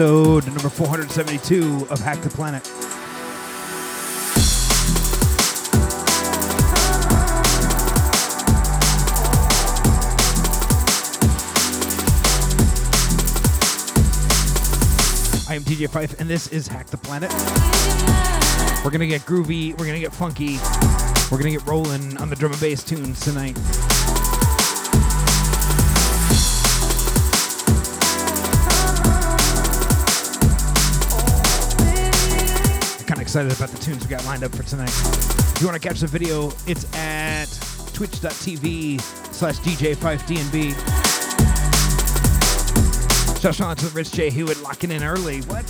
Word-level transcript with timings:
episode 0.00 0.46
number 0.46 0.70
472 0.70 1.86
of 1.90 2.00
Hack 2.00 2.22
the 2.22 2.30
Planet. 2.30 2.66
I 15.46 15.54
am 15.54 15.62
DJ 15.64 15.86
Pfeif, 15.86 16.18
and 16.18 16.30
this 16.30 16.46
is 16.46 16.66
Hack 16.66 16.86
the 16.86 16.96
Planet. 16.96 17.30
We're 18.82 18.90
gonna 18.90 19.06
get 19.06 19.20
groovy, 19.26 19.78
we're 19.78 19.84
gonna 19.84 20.00
get 20.00 20.14
funky, 20.14 20.56
we're 21.30 21.36
gonna 21.36 21.50
get 21.50 21.66
rolling 21.66 22.16
on 22.16 22.30
the 22.30 22.36
drum 22.36 22.52
and 22.52 22.60
bass 22.62 22.82
tunes 22.82 23.20
tonight. 23.20 23.58
Excited 33.30 33.56
about 33.56 33.68
the 33.68 33.78
tunes 33.78 34.02
we 34.02 34.10
got 34.10 34.24
lined 34.24 34.42
up 34.42 34.52
for 34.52 34.64
tonight. 34.64 34.88
If 34.88 35.58
you 35.60 35.68
want 35.68 35.80
to 35.80 35.88
catch 35.88 36.00
the 36.00 36.08
video, 36.08 36.48
it's 36.66 36.84
at 36.96 37.46
twitch.tv 37.94 39.00
slash 39.32 39.56
DJ5DNB. 39.58 40.72
Shout 43.40 43.60
out 43.60 43.78
to 43.78 43.86
the 43.86 43.92
Rich 43.94 44.10
J. 44.10 44.30
Hewitt 44.30 44.60
locking 44.64 44.90
in 44.90 45.04
early. 45.04 45.42
What? 45.42 45.62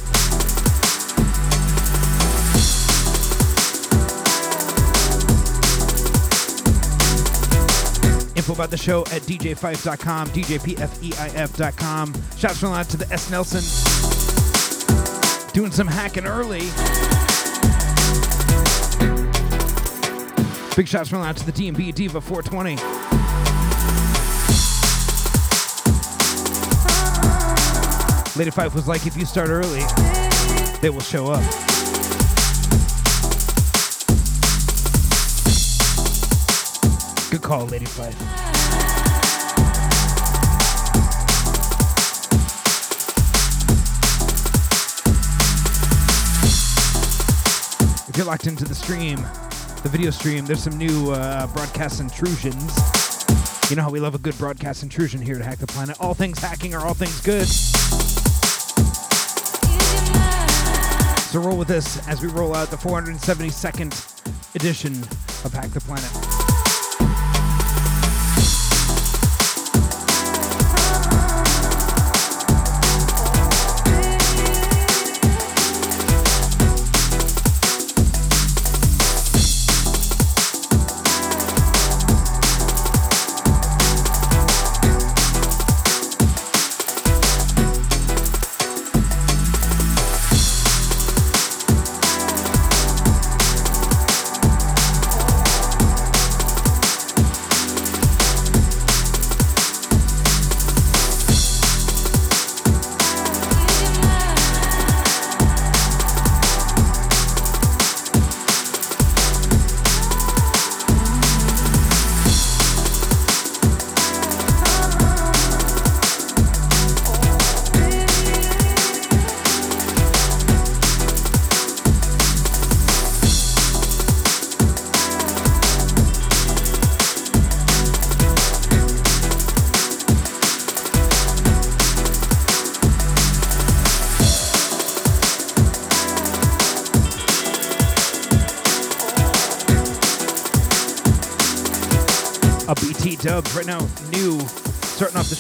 Info 8.37 8.55
about 8.55 8.71
the 8.71 8.79
show 8.79 9.03
at 9.03 9.21
djfife.com, 9.21 10.29
djpfeif.com. 10.29 12.15
Shouts 12.39 12.65
out 12.65 12.89
to 12.89 12.97
the 12.97 13.13
S. 13.13 13.31
Nelson 13.31 13.61
doing 15.53 15.73
some 15.73 15.87
hacking 15.87 16.25
early. 16.25 16.63
Big 20.81 20.89
shots 20.89 21.11
from 21.11 21.21
out 21.21 21.37
to 21.37 21.45
the 21.45 21.53
DNB 21.53 21.95
Diva 21.95 22.23
420. 22.23 22.77
Lady 28.39 28.51
Pfeif 28.51 28.75
was 28.75 28.89
like, 28.89 29.07
if 29.07 29.15
you 29.15 29.27
start 29.27 29.51
early, 29.51 29.83
they 30.81 30.89
will 30.89 31.03
show 31.03 31.27
up. 31.27 31.43
Good 37.31 37.43
call, 37.43 37.67
Lady 37.67 37.85
Pfeif. 37.85 38.17
If 48.09 48.17
you're 48.17 48.25
locked 48.25 48.47
into 48.47 48.65
the 48.65 48.75
stream, 48.75 49.27
the 49.83 49.89
video 49.89 50.11
stream, 50.11 50.45
there's 50.45 50.63
some 50.63 50.77
new 50.77 51.11
uh, 51.13 51.47
broadcast 51.49 52.01
intrusions. 52.01 52.77
You 53.71 53.77
know 53.77 53.83
how 53.83 53.91
we 53.91 54.01
love 54.01 54.15
a 54.15 54.19
good 54.19 54.37
broadcast 54.37 54.83
intrusion 54.83 55.21
here 55.21 55.39
to 55.39 55.45
Hack 55.45 55.59
the 55.59 55.67
Planet. 55.67 55.97
All 56.01 56.13
things 56.13 56.39
hacking 56.39 56.75
are 56.75 56.85
all 56.85 56.95
things 56.95 57.21
good. 57.21 57.47
So 61.29 61.41
roll 61.41 61.57
with 61.57 61.69
this 61.69 62.07
as 62.09 62.21
we 62.21 62.29
roll 62.29 62.55
out 62.55 62.71
the 62.71 62.77
472nd 62.77 64.55
edition 64.57 64.93
of 65.45 65.53
Hack 65.53 65.71
the 65.71 65.81
Planet. 65.81 66.30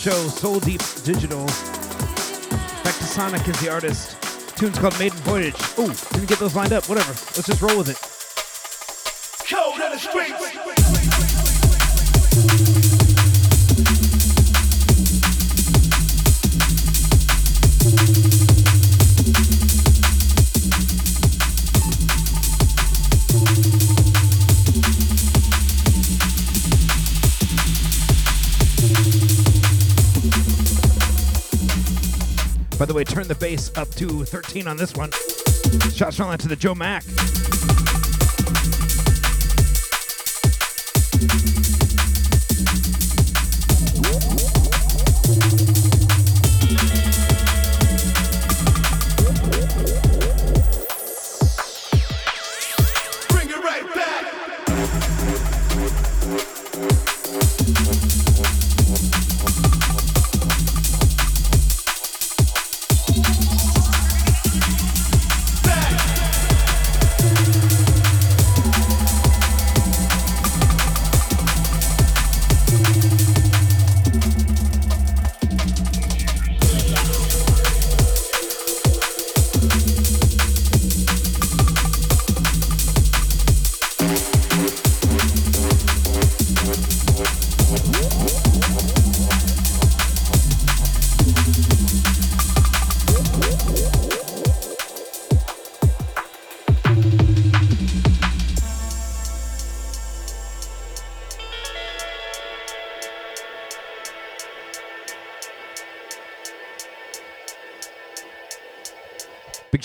Show, 0.00 0.28
Soul 0.28 0.60
Deep 0.60 0.80
Digital. 1.04 1.44
Vectasonic 2.84 3.46
is 3.46 3.60
the 3.60 3.70
artist. 3.70 4.16
Tune's 4.56 4.78
called 4.78 4.98
Maiden 4.98 5.18
Voyage. 5.18 5.52
Oh, 5.76 5.94
didn't 6.12 6.26
get 6.26 6.38
those 6.38 6.56
lined 6.56 6.72
up. 6.72 6.88
Whatever. 6.88 7.10
Let's 7.10 7.46
just 7.46 7.60
roll 7.60 7.76
with 7.76 7.90
it. 7.90 8.09
Bass 33.50 33.72
up 33.76 33.88
to 33.96 34.24
13 34.24 34.68
on 34.68 34.76
this 34.76 34.94
one. 34.94 35.10
Shots 35.92 36.16
from 36.16 36.36
to 36.38 36.46
the 36.46 36.56
Joe 36.56 36.74
Mac. 36.74 37.02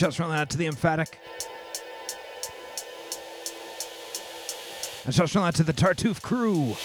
Shots 0.06 0.18
from 0.18 0.30
that 0.30 0.52
to 0.52 0.58
the 0.60 0.68
emphatic. 0.68 1.18
Shots 5.10 5.32
from 5.32 5.42
that 5.42 5.56
to 5.56 5.64
the 5.64 5.74
Tartuffe 5.74 6.22
crew. 6.22 6.76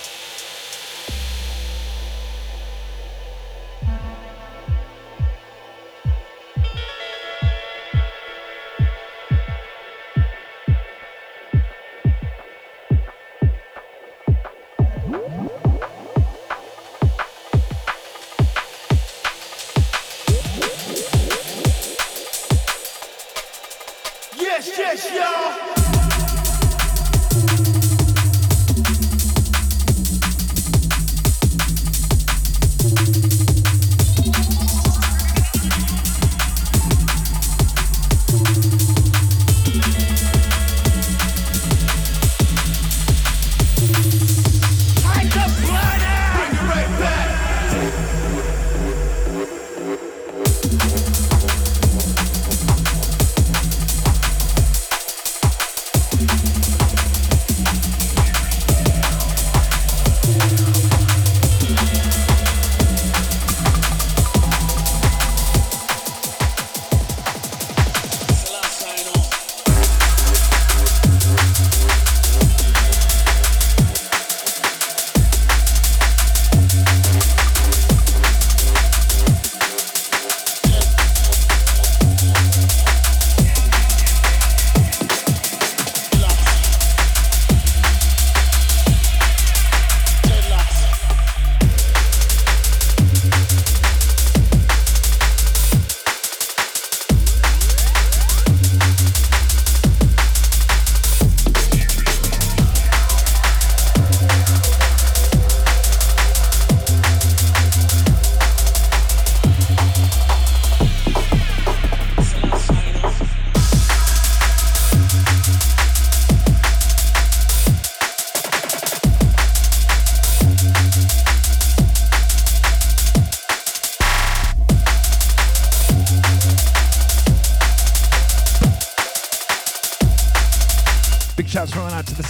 Santa 25.13 25.70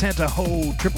Ho 0.01 0.07
Triple 0.07 0.25
Ho. 0.29 0.90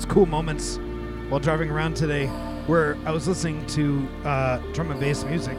Those 0.00 0.10
cool 0.10 0.24
moments 0.24 0.78
while 1.28 1.40
driving 1.40 1.68
around 1.68 1.94
today 1.94 2.26
where 2.66 2.96
I 3.04 3.10
was 3.10 3.28
listening 3.28 3.66
to 3.66 4.08
uh, 4.24 4.56
drum 4.72 4.90
and 4.90 4.98
bass 4.98 5.24
music, 5.24 5.56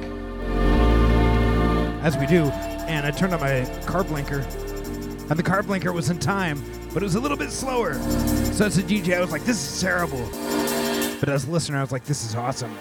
as 2.01 2.17
we 2.17 2.25
do, 2.25 2.45
and 2.87 3.05
I 3.05 3.11
turned 3.11 3.35
on 3.35 3.39
my 3.39 3.65
car 3.85 4.03
blinker, 4.03 4.39
and 4.39 5.37
the 5.37 5.43
car 5.43 5.61
blinker 5.61 5.93
was 5.93 6.09
in 6.09 6.17
time, 6.17 6.59
but 6.91 7.03
it 7.03 7.05
was 7.05 7.15
a 7.15 7.19
little 7.19 7.37
bit 7.37 7.51
slower. 7.51 7.93
So 8.53 8.65
as 8.65 8.79
a 8.79 8.83
DJ, 8.83 9.15
I 9.15 9.21
was 9.21 9.31
like, 9.31 9.43
this 9.43 9.75
is 9.75 9.81
terrible. 9.81 10.27
But 11.19 11.29
as 11.29 11.45
a 11.45 11.51
listener, 11.51 11.77
I 11.77 11.81
was 11.81 11.91
like, 11.91 12.05
this 12.05 12.25
is 12.25 12.33
awesome. 12.33 12.75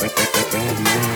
bad 0.00 0.80
man. 0.84 1.13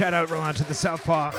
Shout 0.00 0.14
out, 0.14 0.30
Roland, 0.30 0.56
to 0.56 0.64
the 0.64 0.72
Southpaw. 0.72 1.30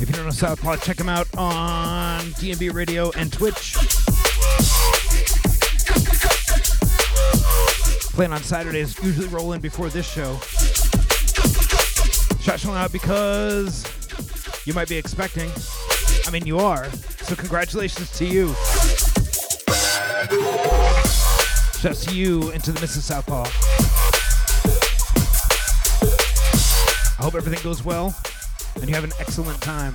If 0.00 0.08
you 0.08 0.12
don't 0.12 0.24
know 0.24 0.30
Southpaw, 0.32 0.74
check 0.78 0.96
them 0.96 1.08
out 1.08 1.28
on 1.38 2.18
DNB 2.32 2.74
Radio 2.74 3.12
and 3.16 3.32
Twitch. 3.32 3.74
Playing 8.12 8.32
on 8.32 8.42
Saturdays, 8.42 9.00
usually 9.04 9.28
rolling 9.28 9.60
before 9.60 9.88
this 9.88 10.04
show. 10.04 10.36
Shout 12.40 12.66
out 12.66 12.90
because 12.90 13.86
you 14.66 14.74
might 14.74 14.88
be 14.88 14.96
expecting. 14.96 15.48
I 16.26 16.32
mean, 16.32 16.44
you 16.44 16.58
are. 16.58 16.90
So 16.90 17.36
congratulations 17.36 18.10
to 18.18 18.24
you. 18.24 18.48
Shouts 21.78 22.04
to 22.06 22.16
you 22.16 22.50
into 22.50 22.72
the 22.72 22.80
Mrs. 22.80 23.02
Southpaw. 23.02 23.61
Hope 27.32 27.38
everything 27.38 27.64
goes 27.64 27.82
well 27.82 28.14
and 28.76 28.88
you 28.88 28.94
have 28.94 29.04
an 29.04 29.12
excellent 29.18 29.58
time. 29.62 29.94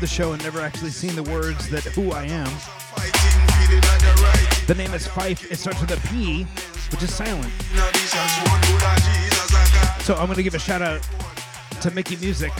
heard 0.00 0.08
the 0.08 0.14
show 0.14 0.32
and 0.32 0.42
never 0.42 0.60
actually 0.60 0.90
seen 0.90 1.14
the 1.14 1.22
words 1.24 1.68
that 1.68 1.84
Who 1.84 2.12
I 2.12 2.24
Am. 2.24 2.46
The 4.66 4.74
name 4.74 4.94
is 4.94 5.06
Pfeif. 5.06 5.50
It 5.50 5.56
starts 5.56 5.80
with 5.80 5.90
a 5.90 6.08
P, 6.08 6.44
which 6.90 7.02
is 7.02 7.12
silent. 7.12 7.52
So 10.02 10.14
I'm 10.14 10.26
going 10.26 10.36
to 10.36 10.42
give 10.42 10.54
a 10.54 10.58
shout 10.58 10.80
out 10.80 11.06
to 11.82 11.90
Mickey 11.90 12.16
Music, 12.16 12.52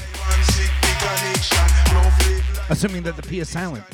assuming 2.68 3.02
that 3.04 3.16
the 3.16 3.22
P 3.22 3.40
is 3.40 3.48
silent. 3.48 3.84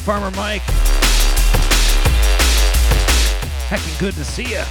Farmer 0.00 0.30
Mike. 0.30 0.62
Heckin' 3.68 4.00
good 4.00 4.14
to 4.14 4.24
see 4.24 4.54
ya. 4.54 4.64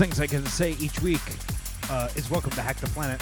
Things 0.00 0.18
I 0.18 0.26
can 0.26 0.46
say 0.46 0.76
each 0.80 1.02
week 1.02 1.20
uh, 1.90 2.08
is 2.16 2.30
welcome 2.30 2.50
to 2.52 2.62
Hack 2.62 2.78
the 2.78 2.86
Planet. 2.86 3.20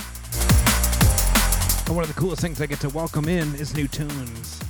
And 1.88 1.96
one 1.96 2.04
of 2.04 2.14
the 2.14 2.14
coolest 2.14 2.40
things 2.40 2.60
I 2.60 2.66
get 2.66 2.78
to 2.82 2.88
welcome 2.90 3.28
in 3.28 3.52
is 3.56 3.74
new 3.74 3.88
tunes. 3.88 4.60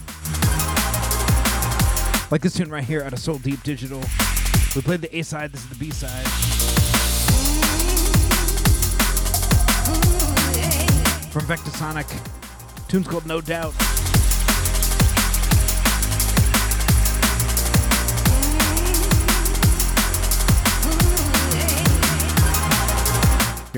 Like 2.31 2.41
this 2.41 2.55
tune 2.55 2.71
right 2.71 2.83
here 2.83 3.03
out 3.03 3.13
of 3.13 3.19
Soul 3.19 3.37
Deep 3.37 3.63
Digital. 3.63 4.01
We 4.75 4.81
played 4.81 5.03
the 5.03 5.15
A 5.19 5.21
side, 5.21 5.53
this 5.53 5.63
is 5.63 5.69
the 5.69 5.75
B 5.75 5.91
side. 5.91 6.25
From 11.31 11.43
Vectasonic. 11.43 12.89
Tune's 12.89 13.07
called 13.07 13.27
No 13.27 13.43
Doubt. 13.43 13.75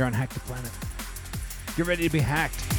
You're 0.01 0.07
on 0.07 0.15
Hack 0.15 0.31
the 0.31 0.41
Planet. 0.41 0.71
Get 1.77 1.85
ready 1.85 2.05
to 2.05 2.11
be 2.11 2.21
hacked. 2.21 2.70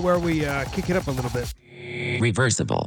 where 0.00 0.18
we 0.18 0.44
uh, 0.44 0.64
kick 0.66 0.90
it 0.90 0.96
up 0.96 1.06
a 1.06 1.10
little 1.10 1.30
bit. 1.30 1.52
Reversible. 2.20 2.86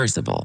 reversible. 0.00 0.39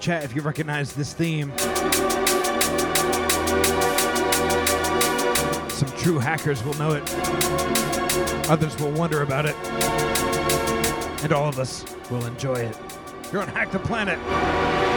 Chat 0.00 0.24
if 0.24 0.34
you 0.34 0.40
recognize 0.40 0.94
this 0.94 1.12
theme. 1.12 1.52
Some 5.70 5.90
true 5.98 6.18
hackers 6.18 6.64
will 6.64 6.74
know 6.74 6.92
it. 6.92 7.02
Others 8.48 8.78
will 8.78 8.92
wonder 8.92 9.22
about 9.22 9.46
it. 9.46 9.54
And 11.22 11.32
all 11.32 11.48
of 11.48 11.58
us 11.58 11.84
will 12.10 12.24
enjoy 12.24 12.54
it. 12.54 12.76
You're 13.32 13.42
on 13.42 13.48
Hack 13.48 13.70
the 13.70 13.78
Planet. 13.78 14.89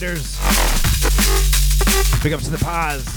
Raiders. 0.00 0.38
Big 2.22 2.32
up 2.32 2.40
to 2.40 2.50
the 2.50 2.58
pause. 2.58 3.09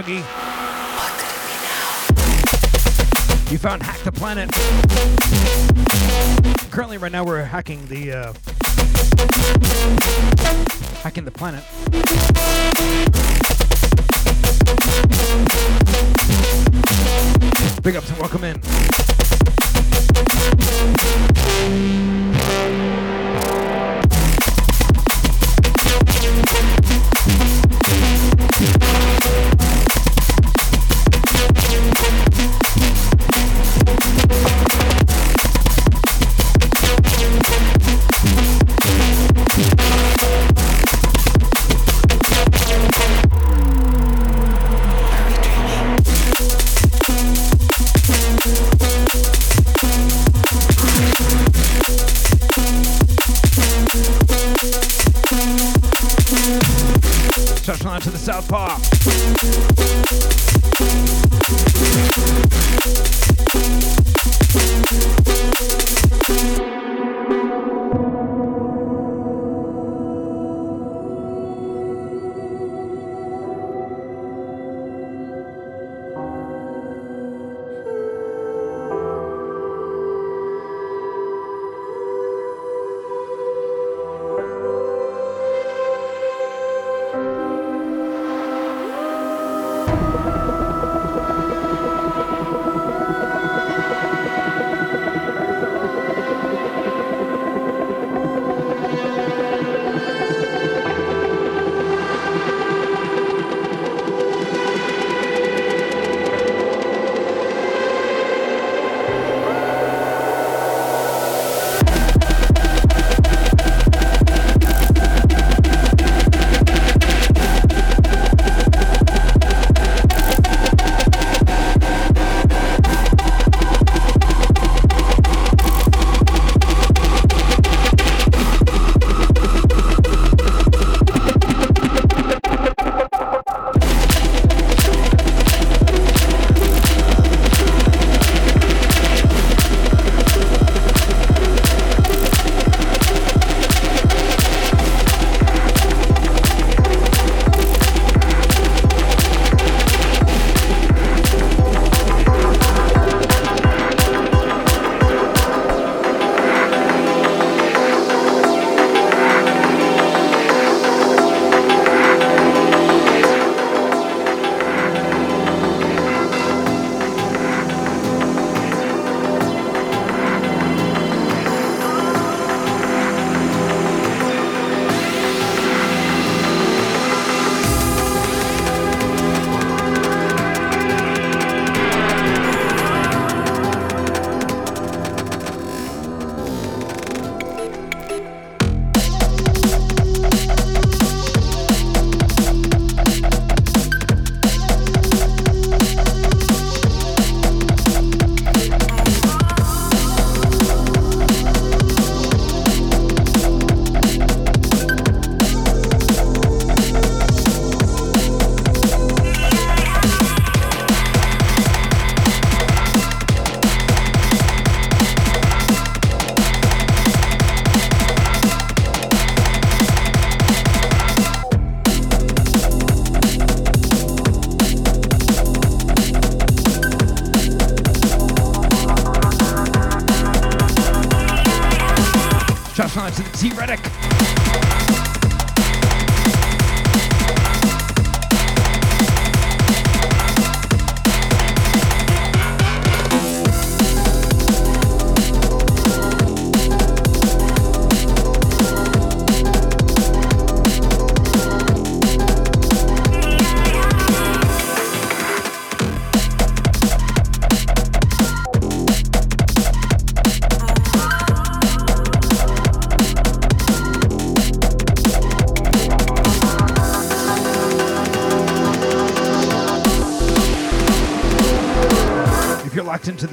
Froggy. 0.00 0.16
You 3.52 3.58
found 3.58 3.82
Hack 3.82 3.98
the 3.98 4.12
Planet. 4.12 4.50
Currently, 6.70 6.96
right 6.96 7.12
now, 7.12 7.22
we're 7.22 7.44
hacking 7.44 7.84
the 7.86 8.12
uh, 8.12 8.32
hacking 11.02 11.26
the 11.26 11.30
planet. 11.30 11.64
Big 17.82 17.96
ups 17.96 18.08
and 18.08 18.18
welcome 18.18 18.44
in. 18.44 18.60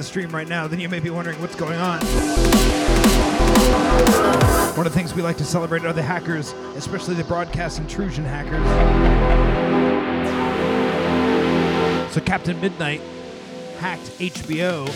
Stream 0.08 0.30
right 0.30 0.48
now, 0.48 0.66
then 0.66 0.80
you 0.80 0.88
may 0.88 1.00
be 1.00 1.10
wondering 1.10 1.38
what's 1.42 1.54
going 1.54 1.78
on. 1.78 2.00
One 4.74 4.86
of 4.86 4.92
the 4.92 4.98
things 4.98 5.12
we 5.12 5.20
like 5.20 5.36
to 5.36 5.44
celebrate 5.44 5.84
are 5.84 5.92
the 5.92 6.02
hackers, 6.02 6.52
especially 6.76 7.14
the 7.14 7.24
broadcast 7.24 7.78
intrusion 7.78 8.24
hackers. 8.24 8.64
So 12.14 12.22
Captain 12.22 12.58
Midnight 12.58 13.02
hacked 13.78 14.08
HBO. 14.18 14.88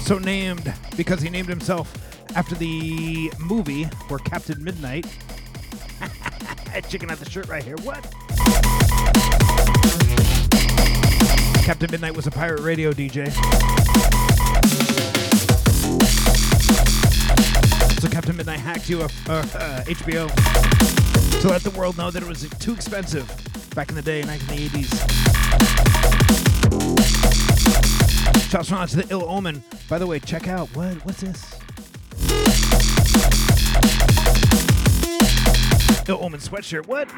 So 0.00 0.18
named 0.18 0.74
because 0.96 1.20
he 1.20 1.30
named 1.30 1.48
himself 1.48 1.96
after 2.34 2.56
the 2.56 3.32
movie 3.38 3.84
where 4.08 4.18
Captain 4.18 4.62
Midnight 4.64 5.06
chicken 6.88 7.10
out 7.10 7.18
the 7.18 7.30
shirt 7.30 7.48
right 7.48 7.62
here. 7.62 7.76
What? 7.78 8.04
Captain 11.64 11.88
Midnight 11.92 12.16
was 12.16 12.26
a 12.26 12.30
pirate 12.30 12.60
radio 12.62 12.92
DJ. 12.92 13.32
So 18.00 18.08
Captain 18.08 18.36
Midnight 18.36 18.58
hacked 18.58 18.90
you 18.90 19.02
up 19.02 19.12
uh, 19.28 19.46
uh, 19.54 19.84
HBO 19.84 20.28
to 21.40 21.48
let 21.48 21.62
the 21.62 21.70
world 21.70 21.96
know 21.96 22.10
that 22.10 22.20
it 22.20 22.28
was 22.28 22.48
too 22.58 22.72
expensive 22.72 23.28
back 23.76 23.90
in 23.90 23.94
the 23.94 24.02
day, 24.02 24.22
back 24.22 24.40
in 24.40 24.46
the 24.48 24.68
80s. 24.70 25.30
Shouts 28.50 28.72
out 28.72 28.88
to 28.88 28.96
the 28.96 29.06
Ill 29.10 29.24
Omen. 29.28 29.62
By 29.88 29.98
the 29.98 30.06
way, 30.06 30.18
check 30.18 30.48
out 30.48 30.68
what 30.74 30.94
what's 31.04 31.20
this? 31.20 31.54
Ill 36.08 36.18
Omen 36.24 36.40
sweatshirt. 36.40 36.88
What? 36.88 37.08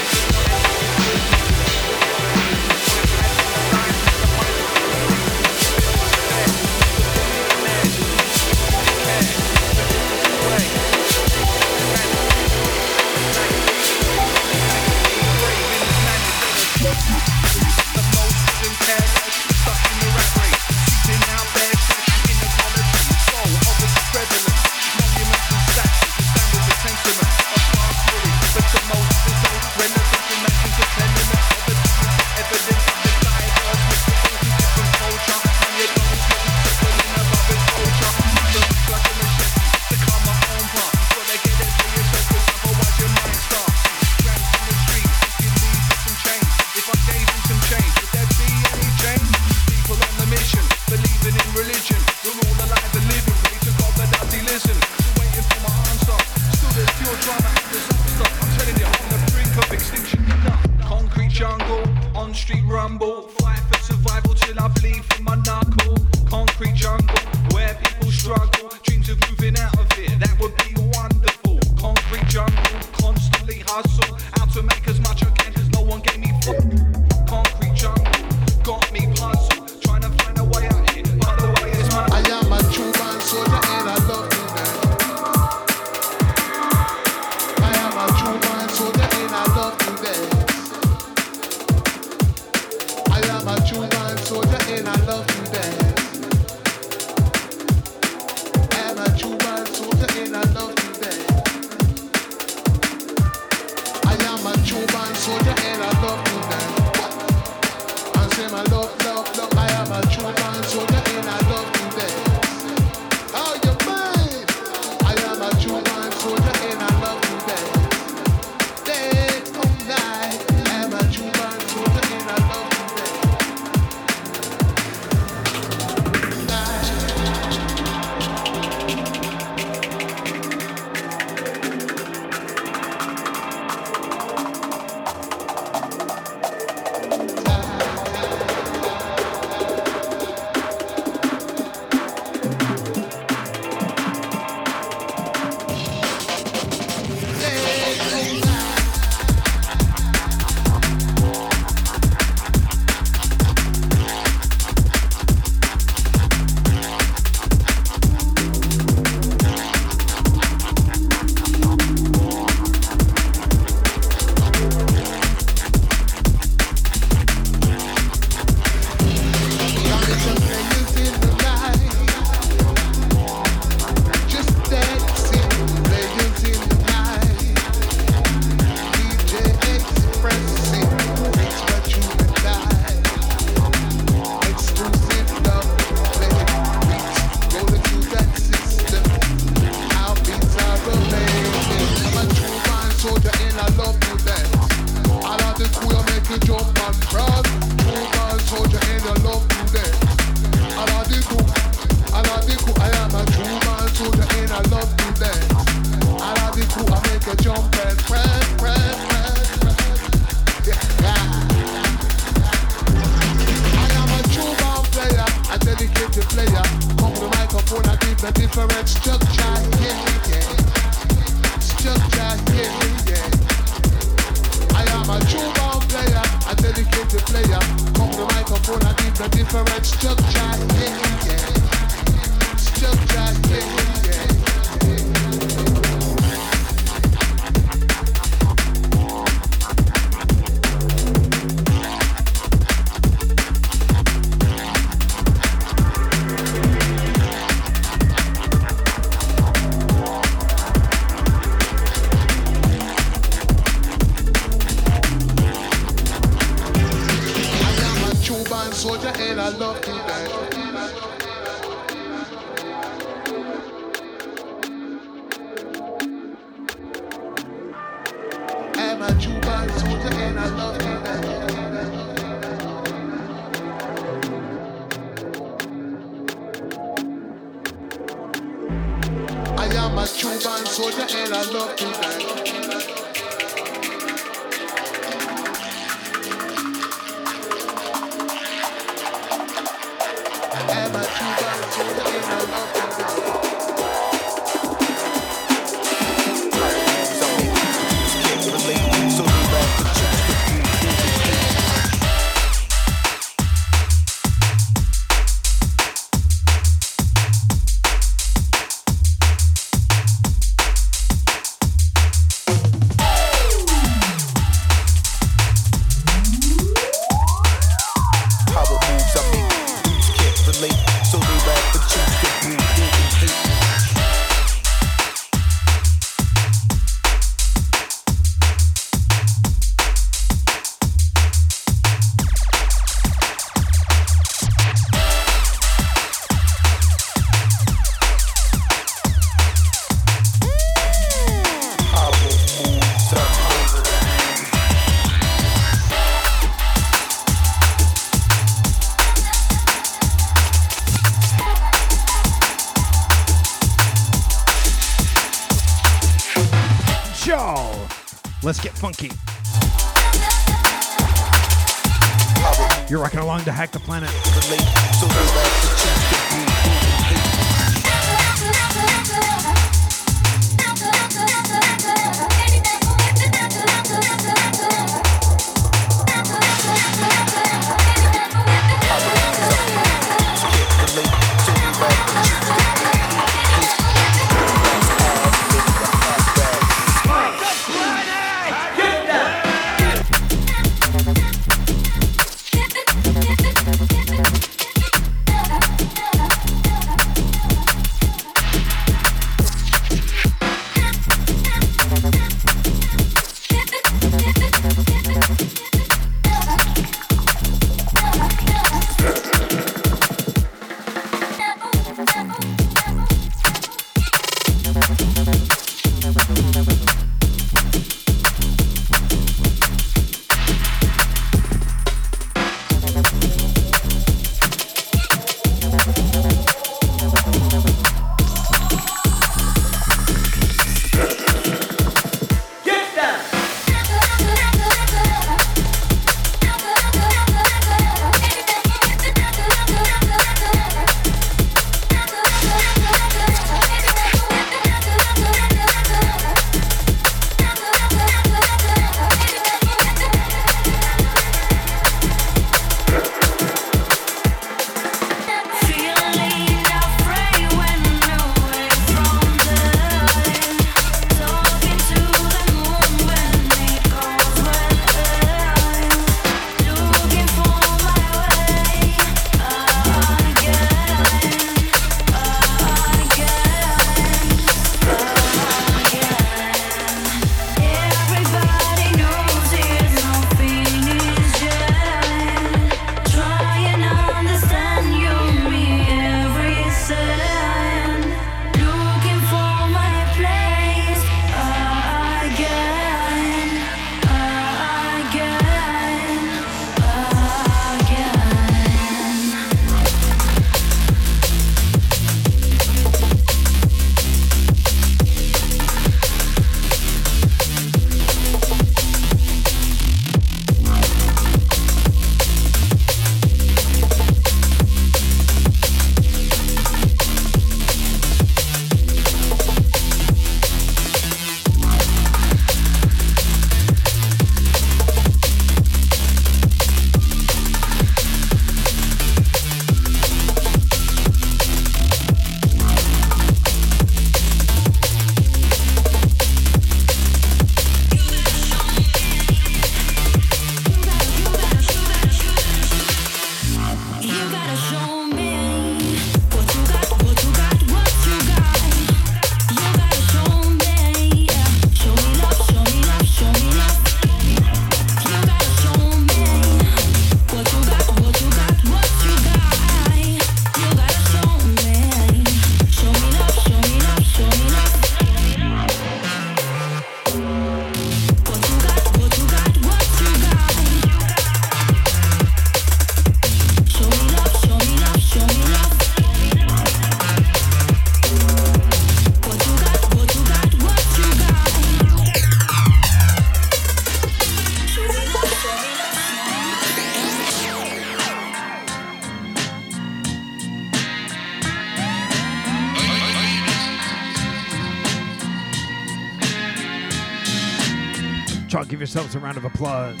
Round 599.31 599.45
of 599.45 599.45
applause. 599.45 600.00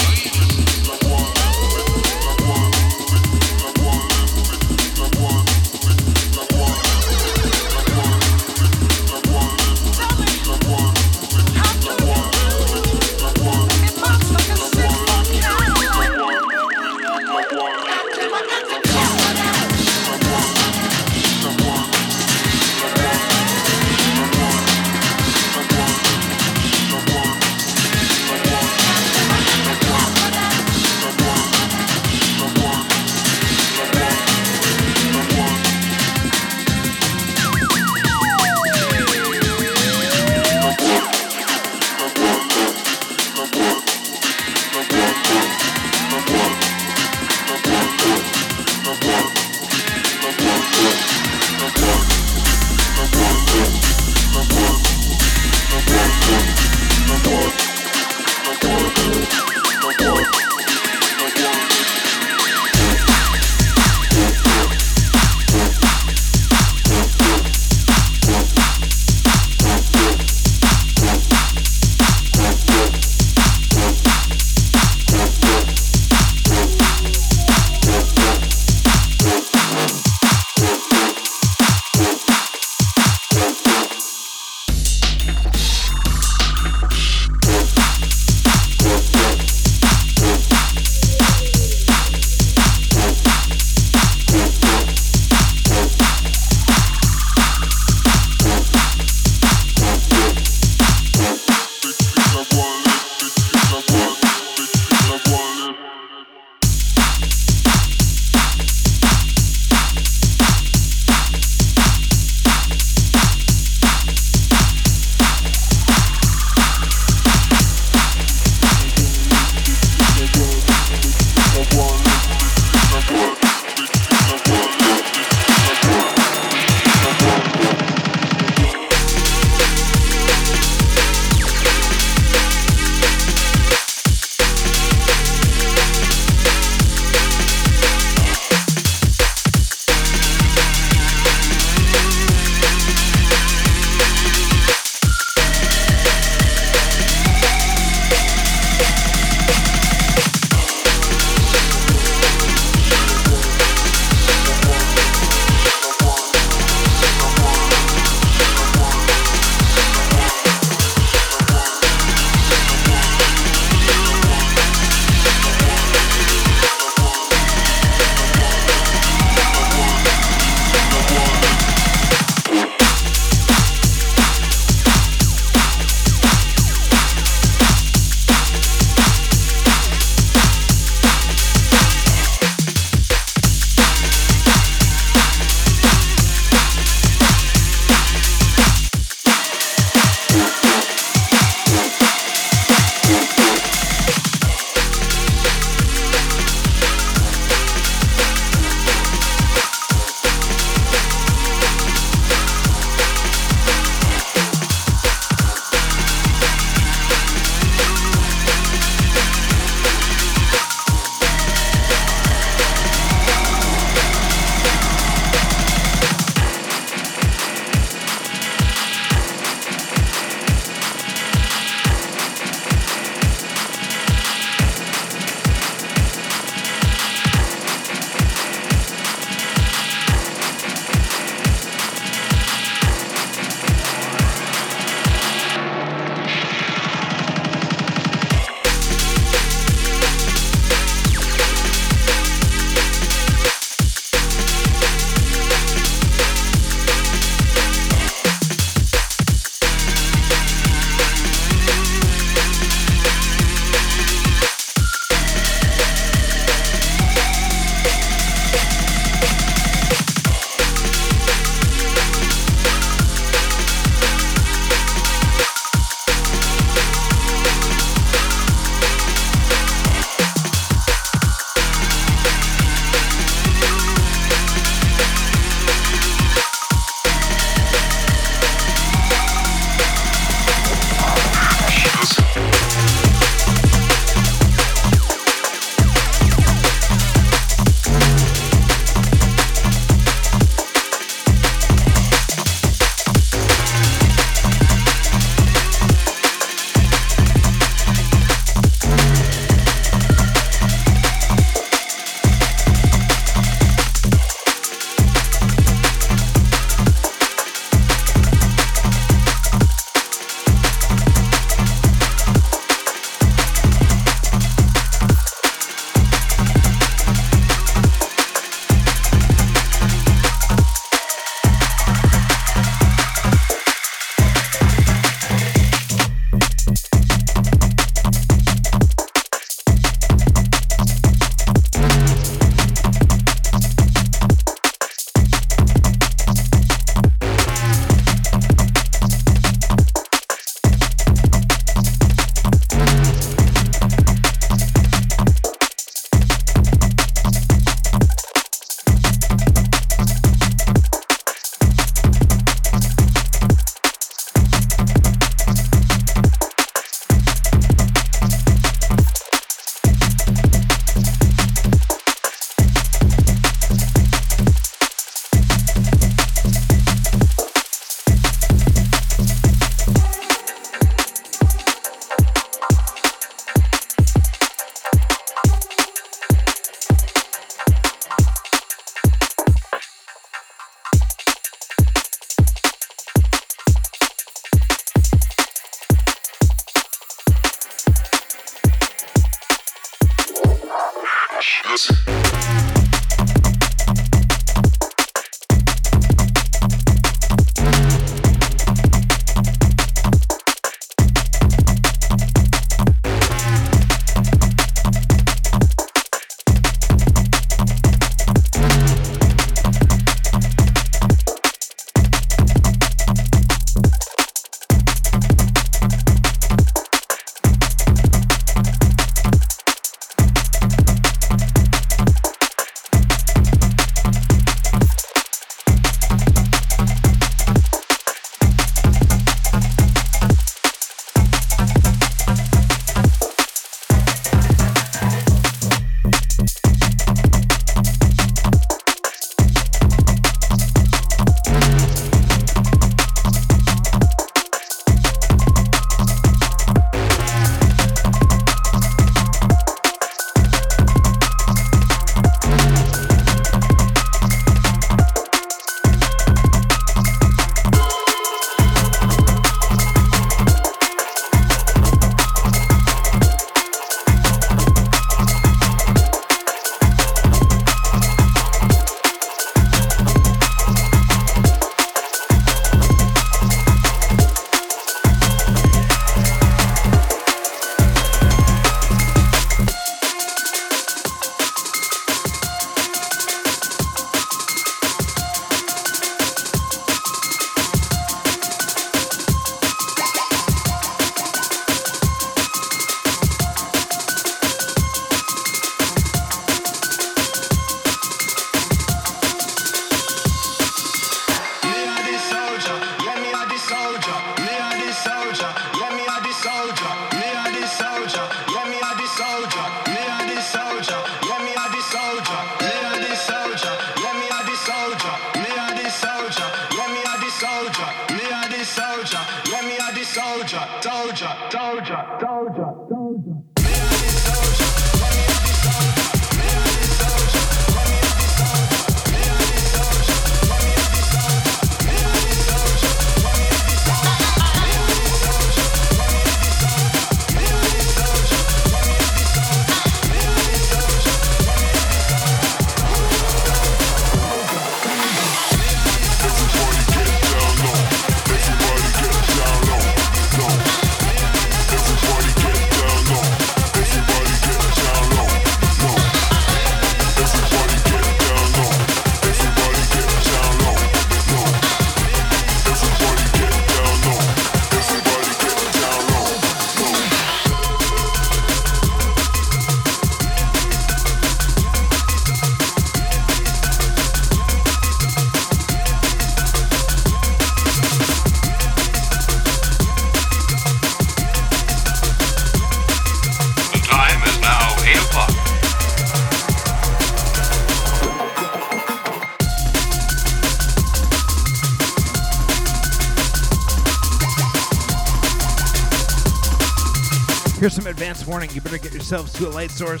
Warning, 598.32 598.50
you 598.54 598.62
better 598.62 598.78
get 598.78 598.94
yourselves 598.94 599.30
to 599.30 599.46
a 599.46 599.50
light 599.50 599.70
source. 599.70 600.00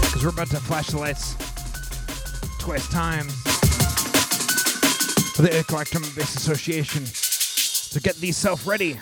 Because 0.00 0.24
we're 0.24 0.30
about 0.30 0.48
to 0.48 0.56
flash 0.56 0.88
the 0.88 0.98
lights 0.98 1.36
twice 2.58 2.88
times 2.88 3.32
for 5.36 5.42
the 5.42 5.64
Electrum 5.70 6.02
Bass 6.16 6.34
Association. 6.34 7.06
So 7.06 8.00
get 8.00 8.16
these 8.16 8.36
self 8.36 8.66
ready. 8.66 8.98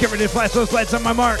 Get 0.00 0.10
ready 0.10 0.24
to 0.24 0.30
flash 0.30 0.52
those 0.52 0.72
lights 0.72 0.94
on 0.94 1.02
my 1.02 1.12
mark. 1.12 1.38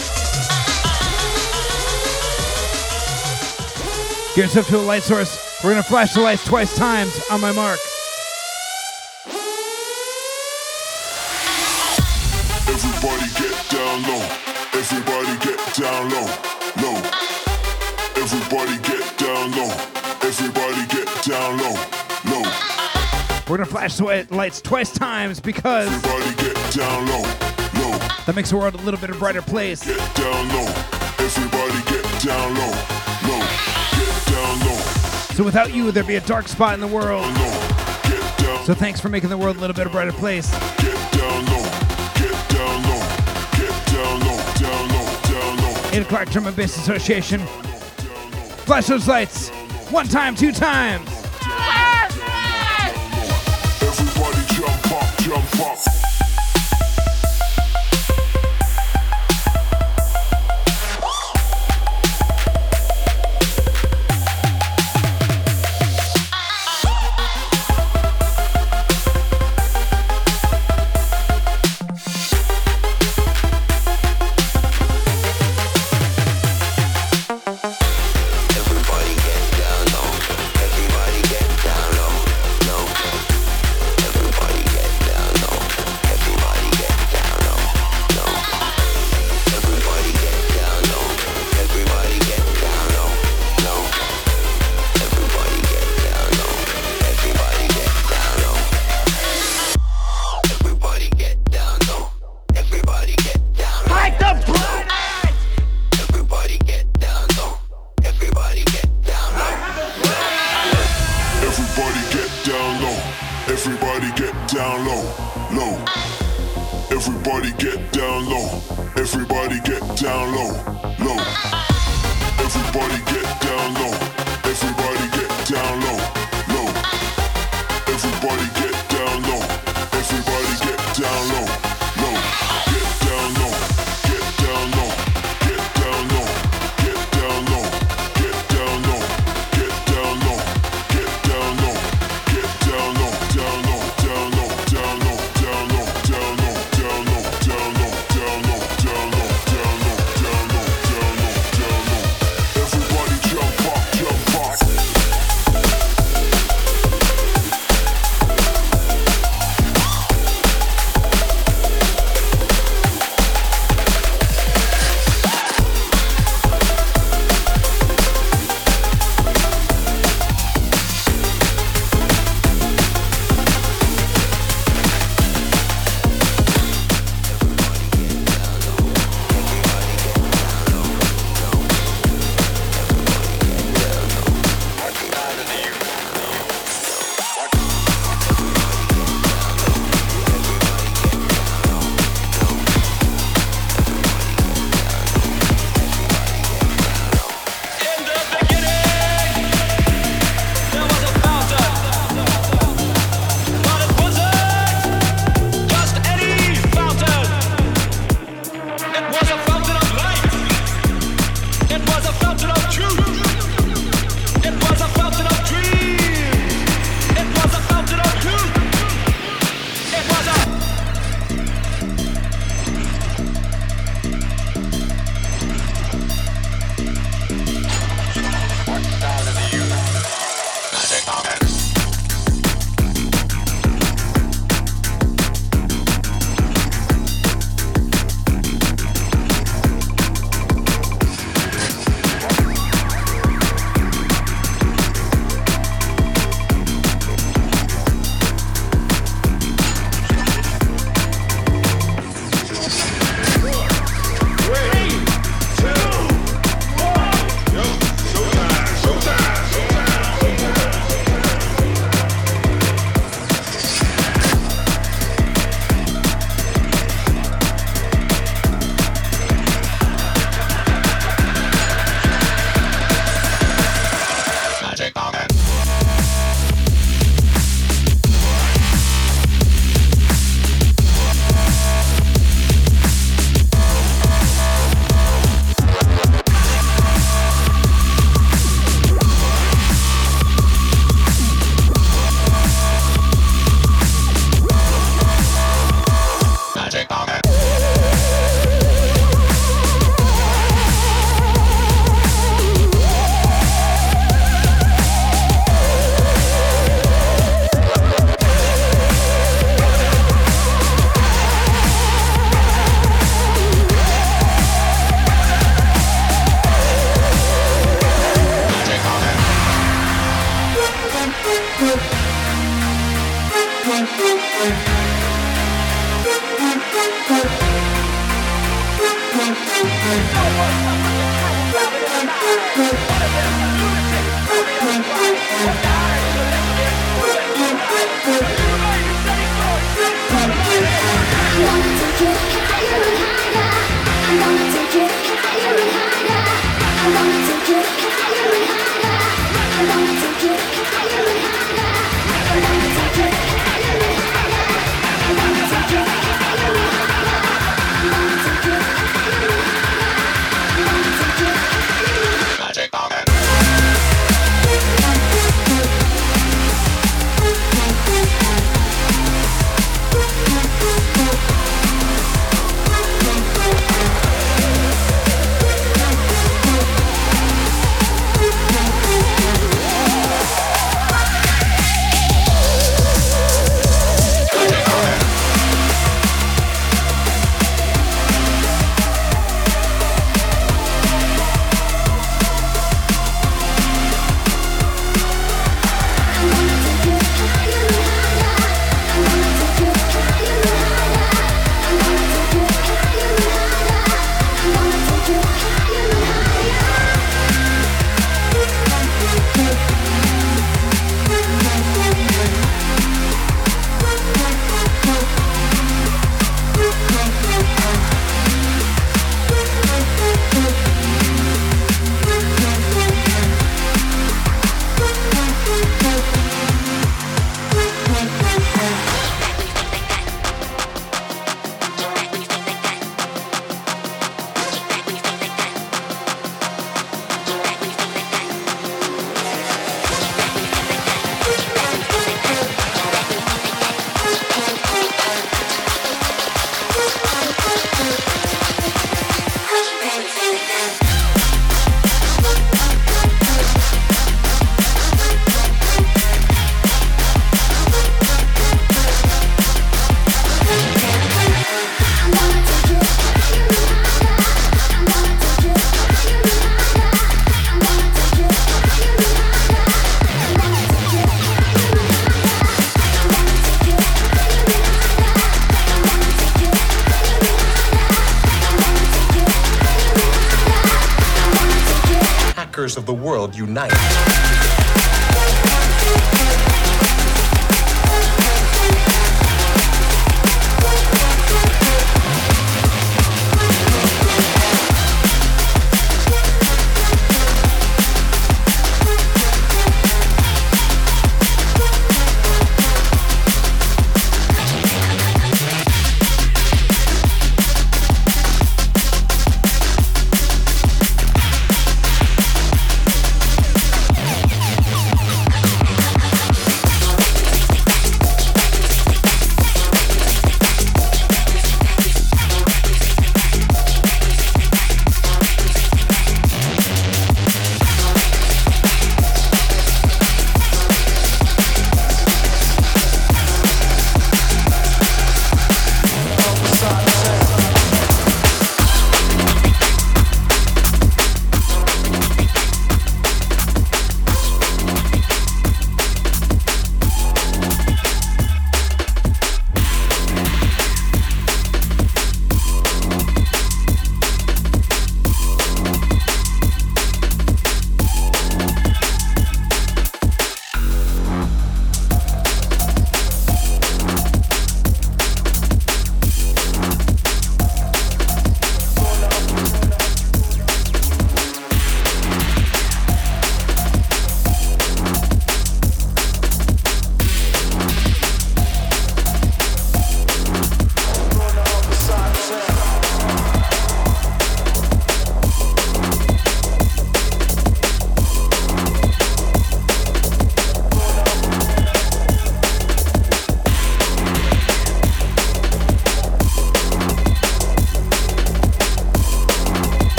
Get 4.36 4.44
yourself 4.44 4.68
to 4.68 4.76
a 4.76 4.84
light 4.84 5.02
source. 5.02 5.62
We're 5.64 5.70
gonna 5.70 5.82
flash 5.82 6.12
the 6.12 6.20
lights 6.20 6.44
twice 6.44 6.76
times 6.76 7.18
on 7.30 7.40
my 7.40 7.52
mark. 7.52 7.78
Everybody 12.68 13.26
get 13.40 13.70
down 13.70 14.02
low. 14.02 14.28
Everybody 14.74 15.32
get 15.44 15.74
down 15.74 16.10
low. 16.10 16.28
Low. 16.82 17.00
Everybody 18.16 18.76
get 18.82 19.18
down 19.18 19.52
low. 19.52 19.72
Everybody 20.22 20.86
get 20.86 21.08
down 21.24 21.56
low. 21.58 21.76
Low. 22.30 22.50
We're 23.48 23.56
gonna 23.56 23.64
flash 23.64 23.96
the 23.96 24.26
lights 24.30 24.60
twice 24.60 24.92
times 24.92 25.40
because 25.40 25.88
Everybody 25.88 26.34
get 26.42 26.74
down 26.74 27.06
low. 27.08 27.49
That 28.30 28.36
makes 28.36 28.50
the 28.50 28.58
world 28.58 28.74
a 28.74 28.82
little 28.82 29.00
bit 29.00 29.10
a 29.10 29.14
brighter 29.14 29.42
place. 29.42 29.84
Get 29.84 29.98
down 30.14 30.48
low. 30.50 30.72
Everybody 31.18 31.82
get 31.90 32.04
down 32.22 32.54
low. 32.54 32.70
Low. 33.26 33.42
Get 33.98 34.26
down 34.30 34.60
low. 34.60 34.78
So 35.34 35.42
without 35.42 35.74
you, 35.74 35.90
there'd 35.90 36.06
be 36.06 36.14
a 36.14 36.20
dark 36.20 36.46
spot 36.46 36.74
in 36.74 36.80
the 36.80 36.86
world. 36.86 37.24
Low. 37.24 37.68
Get 38.04 38.38
down. 38.38 38.64
So 38.66 38.72
thanks 38.72 39.00
for 39.00 39.08
making 39.08 39.30
the 39.30 39.36
world 39.36 39.56
a 39.56 39.58
little 39.58 39.74
bit 39.74 39.84
a 39.84 39.90
brighter 39.90 40.12
place. 40.12 40.48
Get 40.76 40.94
down 41.10 41.44
low. 41.46 41.64
Get 42.14 42.50
down 42.50 42.82
low. 42.84 43.02
Get 43.58 43.86
down 43.88 44.20
low. 44.20 44.38
Down 44.60 44.88
low. 44.90 45.08
Down 45.28 45.56
low. 45.56 45.90
8 45.90 46.02
o'clock 46.02 46.30
German 46.30 46.54
Bass 46.54 46.76
Association. 46.76 47.40
Flash 48.64 48.86
those 48.86 49.08
lights. 49.08 49.48
One 49.90 50.06
time, 50.06 50.36
two 50.36 50.52
times. 50.52 51.10
Everybody 53.82 54.54
jump 54.54 54.92
up, 54.92 55.18
jump 55.18 55.60
up. 55.66 55.69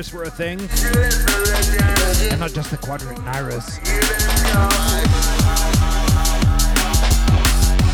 Were 0.00 0.22
a 0.22 0.30
thing. 0.30 0.58
And 2.30 2.40
not 2.40 2.52
just 2.52 2.70
the 2.70 2.78
Quadrant 2.78 3.18
and 3.18 3.28
Iris. 3.28 3.76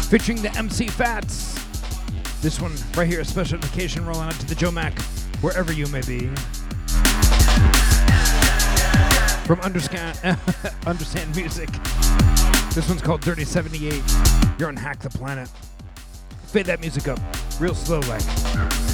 Featuring 0.08 0.40
the 0.40 0.52
MC 0.56 0.86
Fats. 0.86 1.60
This 2.42 2.60
one 2.60 2.72
right 2.96 3.08
here, 3.08 3.22
a 3.22 3.24
special 3.24 3.58
dedication 3.58 4.06
rolling 4.06 4.28
out 4.28 4.34
to 4.34 4.46
the 4.46 4.54
Joe 4.54 4.70
Mac, 4.70 4.96
wherever 5.40 5.72
you 5.72 5.88
may 5.88 6.00
be. 6.02 6.28
From 9.44 9.58
Understand, 9.62 10.16
Understand 10.86 11.34
Music. 11.34 11.68
This 12.72 12.88
one's 12.88 13.02
called 13.02 13.20
Dirty 13.20 13.44
78. 13.44 14.00
You're 14.60 14.68
on 14.68 14.76
Hack 14.76 15.00
the 15.00 15.10
Planet. 15.10 15.48
Fade 16.46 16.66
that 16.66 16.80
music 16.80 17.08
up, 17.08 17.18
real 17.58 17.74
slow 17.74 17.98
like. 18.02 18.85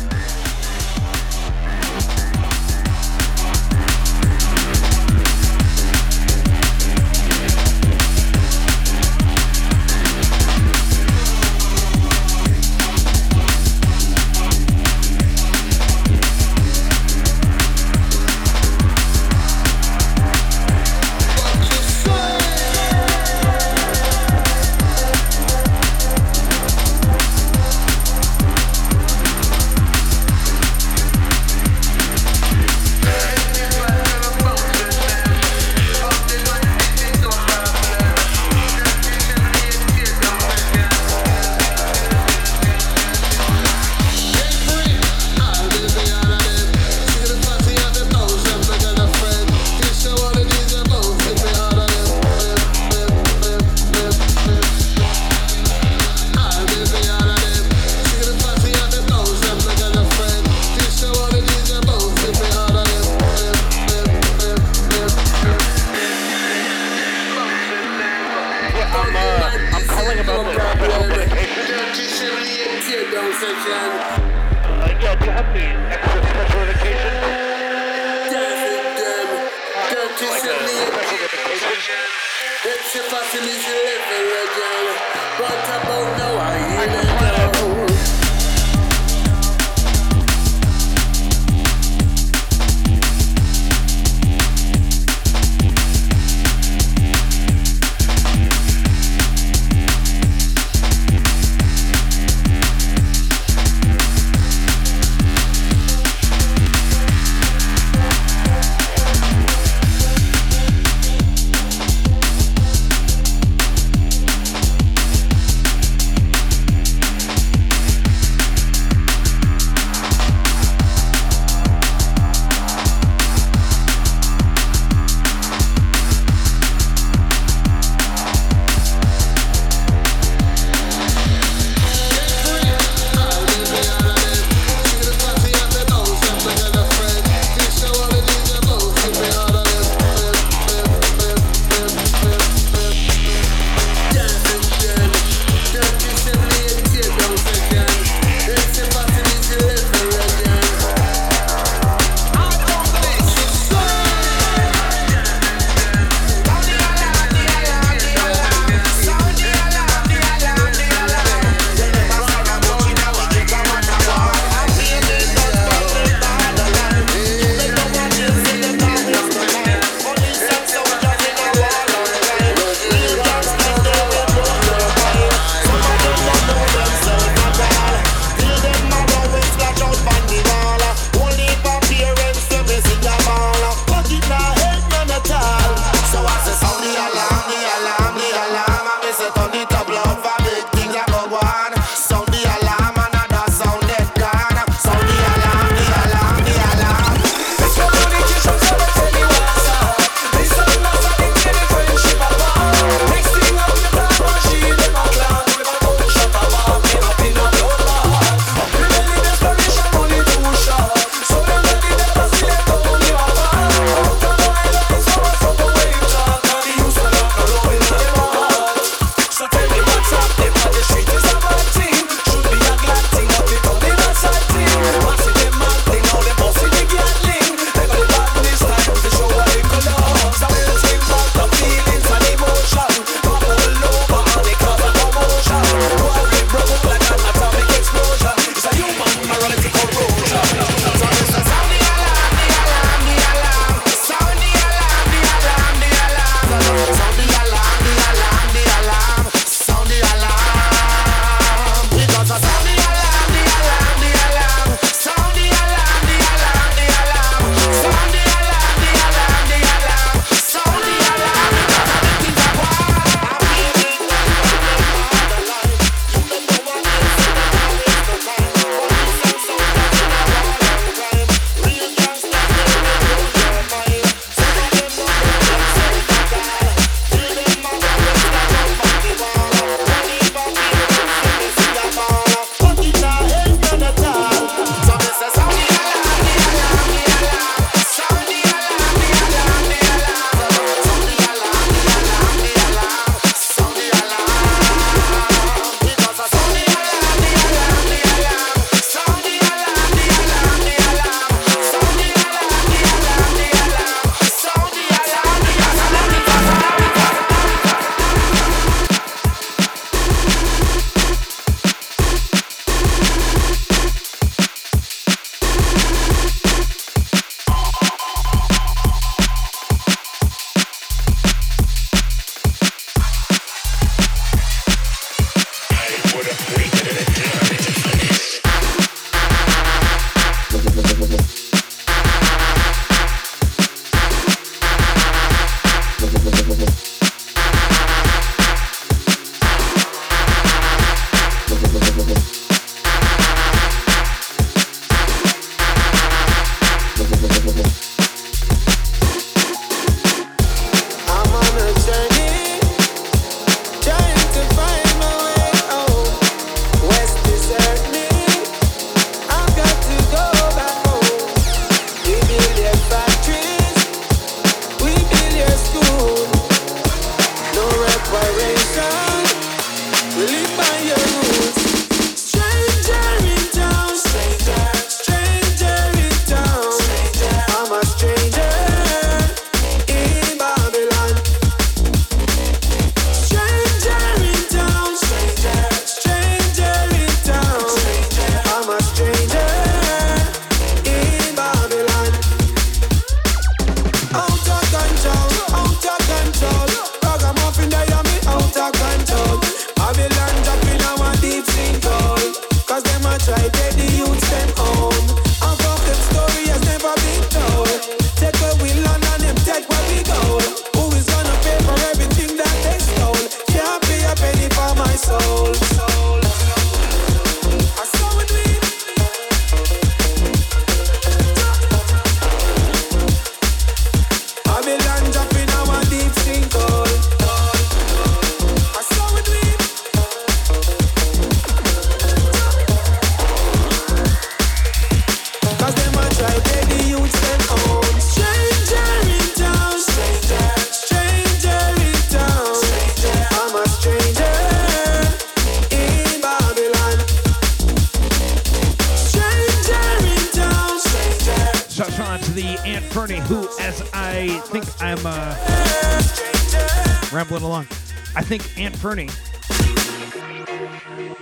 Fernie 458.83 459.09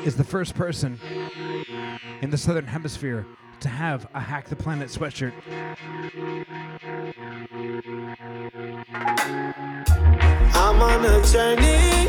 is 0.07 0.17
the 0.17 0.25
first 0.25 0.55
person 0.55 0.99
in 2.23 2.31
the 2.31 2.39
Southern 2.39 2.67
Hemisphere 2.67 3.27
to 3.61 3.69
have 3.69 4.09
a 4.15 4.21
Hack 4.21 4.49
the 4.49 4.57
Planet 4.57 4.89
sweatshirt. 4.89 5.35
I'm 10.55 10.81
on 10.81 11.05
a 11.05 11.23
journey. 11.27 12.09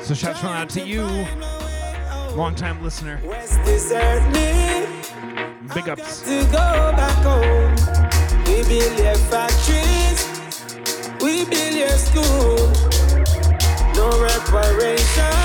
So 0.00 0.14
shout 0.14 0.44
out 0.44 0.70
to 0.70 0.80
you, 0.86 1.02
longtime 2.36 2.80
listener. 2.80 3.18
Big 5.74 5.88
ups. 5.88 6.20
To 6.20 6.44
go 6.44 6.92
back 6.94 7.24
home. 7.24 7.74
We 8.46 8.62
build 8.68 8.98
your 9.00 9.16
factories. 9.16 10.28
We 11.20 11.44
build 11.44 11.74
your 11.74 11.98
schools 11.98 12.63
no 14.04 14.20
reparation. 14.20 15.43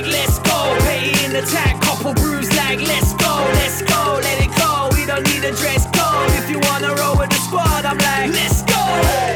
Like, 0.00 0.12
let's 0.12 0.38
go. 0.38 0.76
Pay 0.80 1.24
in 1.24 1.32
the 1.32 1.42
tag, 1.42 1.80
couple 1.82 2.14
brews 2.14 2.48
like, 2.56 2.80
let's 2.80 3.12
go, 3.14 3.32
let's 3.60 3.82
go, 3.82 4.18
let 4.22 4.40
it 4.40 4.52
go. 4.56 4.88
We 4.96 5.06
don't 5.06 5.24
need 5.28 5.44
a 5.44 5.52
dress 5.52 5.84
code. 5.92 6.30
If 6.40 6.50
you 6.50 6.58
wanna 6.70 6.94
roll 6.94 7.16
with 7.18 7.30
the 7.30 7.40
squad, 7.46 7.84
I'm 7.84 7.98
like, 7.98 8.32
let's 8.32 8.62
go. 8.62 8.80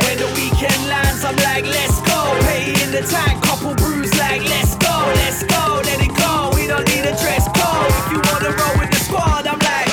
When 0.05 0.17
the 0.18 0.31
weekend 0.36 0.81
lands, 0.89 1.25
I'm 1.25 1.36
like, 1.36 1.65
let's 1.65 2.01
go. 2.01 2.20
Pay 2.49 2.73
in 2.83 2.91
the 2.93 3.02
tag, 3.02 3.43
couple 3.43 3.75
brews 3.75 4.12
like, 4.18 4.43
let's 4.49 4.75
go, 4.76 4.94
let's 5.20 5.43
go, 5.44 5.83
let 5.84 6.01
it 6.01 6.15
go. 6.17 6.52
We 6.57 6.67
don't 6.67 6.86
need 6.89 7.05
a 7.05 7.15
dress 7.20 7.44
code. 7.52 7.91
If 8.01 8.07
you 8.12 8.20
wanna 8.33 8.57
roll 8.57 8.75
with 8.81 8.91
the 8.91 9.01
squad, 9.05 9.47
I'm 9.47 9.60
like, 9.60 9.93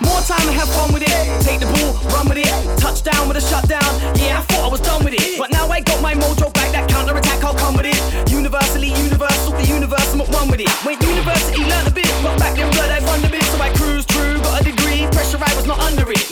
more 0.00 0.20
time 0.20 0.44
to 0.48 0.52
have 0.52 0.68
fun 0.68 0.92
with 0.92 1.02
it. 1.02 1.14
Take 1.42 1.60
the 1.60 1.66
ball, 1.66 1.94
run 2.12 2.28
with 2.28 2.38
it. 2.38 2.52
Touchdown 2.78 3.28
with 3.28 3.38
a 3.38 3.40
shutdown. 3.40 3.83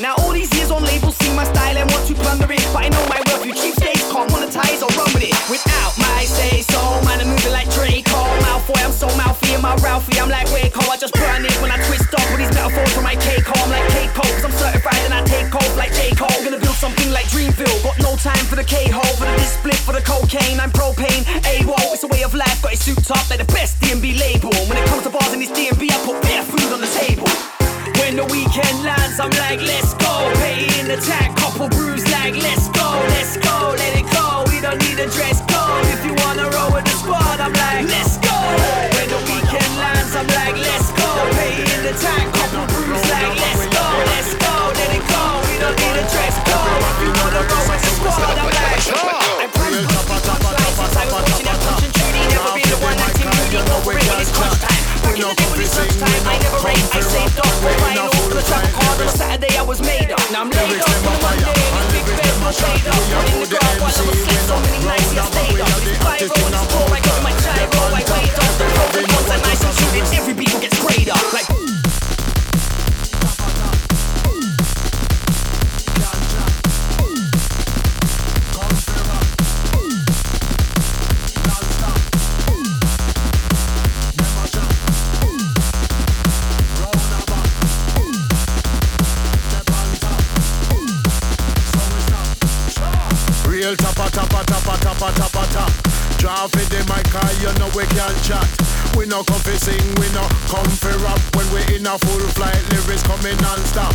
Now 0.02 0.18
all 0.18 0.32
these 0.34 0.50
years 0.58 0.72
on 0.72 0.82
labels, 0.82 1.14
see 1.22 1.30
my 1.30 1.46
style 1.46 1.78
and 1.78 1.88
want 1.94 2.02
to 2.10 2.14
plunder 2.18 2.50
it. 2.50 2.66
But 2.74 2.82
I 2.82 2.88
know 2.90 3.06
my 3.06 3.22
worth, 3.30 3.46
you 3.46 3.54
cheapskates 3.54 4.02
can't 4.10 4.26
monetize 4.34 4.82
or 4.82 4.90
run 4.98 5.06
with 5.14 5.22
it. 5.22 5.30
Without 5.46 5.94
my 5.94 6.26
say 6.26 6.58
so, 6.66 6.82
man, 7.06 7.22
I'm 7.22 7.30
moving 7.30 7.54
like 7.54 7.70
Draco. 7.70 8.18
Malfoy, 8.42 8.82
I'm 8.82 8.90
so 8.90 9.06
mouthy 9.14 9.54
and 9.54 9.62
my 9.62 9.78
Ralphie. 9.78 10.18
I'm 10.18 10.28
like 10.28 10.50
Waco, 10.50 10.82
I 10.90 10.98
just 10.98 11.14
burn 11.14 11.46
it 11.46 11.54
when 11.62 11.70
I 11.70 11.78
twist 11.86 12.10
up 12.18 12.26
with 12.34 12.42
these 12.42 12.50
metaphors 12.50 12.90
from 12.90 13.04
my 13.04 13.14
Keiko. 13.14 13.54
I'm 13.62 13.70
like 13.70 13.86
Keiko, 13.94 14.26
cause 14.26 14.44
I'm 14.44 14.50
certified 14.58 15.02
and 15.06 15.14
I 15.14 15.22
take 15.22 15.54
off 15.54 15.76
like 15.78 15.94
J. 15.94 16.10
Cole. 16.18 16.34
Gonna 16.42 16.58
build 16.58 16.74
something 16.82 17.10
like 17.14 17.26
Dreamville. 17.30 17.78
Got 17.86 17.98
no 18.02 18.16
time 18.18 18.44
for 18.50 18.56
the 18.56 18.64
K-hole, 18.64 19.14
for 19.14 19.30
the 19.30 19.36
display, 19.38 19.78
for 19.86 19.94
the 19.94 20.02
cocaine. 20.02 20.58
I'm 20.58 20.72
propane, 20.74 21.22
AWOL. 21.46 21.94
It's 21.94 22.02
a 22.02 22.08
way 22.08 22.22
of 22.26 22.34
life, 22.34 22.58
got 22.58 22.74
it 22.74 22.82
souped 22.82 23.06
up 23.10 23.30
like 23.30 23.38
the 23.38 23.50
best 23.54 23.78
DNB 23.78 24.18
label. 24.18 24.51
Weekend 29.12 29.24
I'm 29.24 29.30
like, 29.44 29.60
let's 29.60 29.92
go. 29.94 30.32
Pay 30.40 30.64
in 30.80 30.88
the 30.88 30.96
tag, 30.96 31.36
couple 31.36 31.68
brews 31.68 32.02
like, 32.10 32.34
let's 32.34 32.68
go, 32.70 32.88
let's 33.12 33.36
go, 33.36 33.74
let 33.76 33.92
it 33.92 34.08
go. 34.08 34.44
We 34.48 34.60
don't 34.60 34.80
need 34.88 34.98
a 34.98 35.08
dress 35.10 35.40
code. 35.52 35.84
If 35.92 36.00
you 36.06 36.14
wanna 36.24 36.48
roll 36.48 36.72
with 36.72 36.84
the 36.84 36.96
squad, 36.96 37.38
I'm 37.38 37.52
like, 37.52 37.84
let's 37.92 38.16
go. 38.16 38.32
When 38.96 39.08
the 39.12 39.20
weekend 39.28 39.72
lands, 39.76 40.16
I'm 40.16 40.26
like, 40.28 40.56
let's 40.56 40.88
go. 40.96 41.10
Pay 41.36 41.60
in 41.60 41.80
the 41.84 41.92
tag, 42.00 42.31
up. 66.22 66.28
This 66.28 66.42
pyro 66.44 67.01
no 99.12 99.22
come 99.24 99.44
sing, 99.60 99.84
we 100.00 100.08
no 100.16 100.24
come 100.48 100.72
fi 100.80 100.88
rap. 101.04 101.20
When 101.36 101.44
we 101.52 101.60
in 101.76 101.84
a 101.84 101.98
full 101.98 102.24
flight, 102.32 102.56
lyrics 102.72 103.02
coming 103.02 103.36
non-stop. 103.44 103.92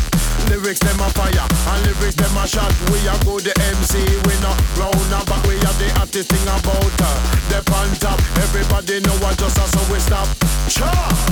Lyrics 0.49 0.79
them 0.79 0.99
a 1.01 1.09
fire, 1.09 1.47
and 1.73 1.81
lyrics 1.89 2.13
them 2.13 2.37
a 2.37 2.45
shot. 2.45 2.69
We 2.93 3.01
a 3.09 3.17
go 3.25 3.39
the 3.41 3.53
MC, 3.73 3.97
we 4.29 4.33
no 4.45 4.53
round 4.77 5.09
back. 5.25 5.41
We 5.49 5.57
have 5.65 5.77
the 5.81 5.89
hottest 5.97 6.29
thing 6.29 6.45
about 6.45 6.93
her. 7.01 7.15
The 7.49 7.59
on 7.73 7.89
top, 7.97 8.19
everybody 8.45 9.01
know 9.01 9.17
what 9.17 9.37
just 9.39 9.57
us, 9.57 9.71
so 9.73 9.81
we 9.91 9.99
stop. 9.99 10.29
Cha! 10.69 11.26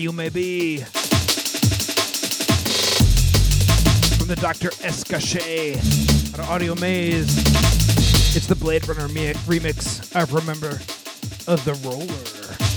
You 0.00 0.12
may 0.12 0.30
be. 0.30 0.78
From 4.16 4.28
the 4.28 4.38
Dr. 4.40 4.70
S 4.82 5.04
Gachet 5.04 5.76
out 6.32 6.38
of 6.38 6.48
Audio 6.48 6.74
Maze, 6.76 7.36
it's 8.34 8.46
the 8.46 8.54
Blade 8.54 8.88
Runner 8.88 9.08
mi- 9.08 9.34
remix 9.44 10.00
of 10.18 10.32
Remember 10.32 10.80
of 11.46 11.62
the 11.66 11.74
Roller. 11.86 12.69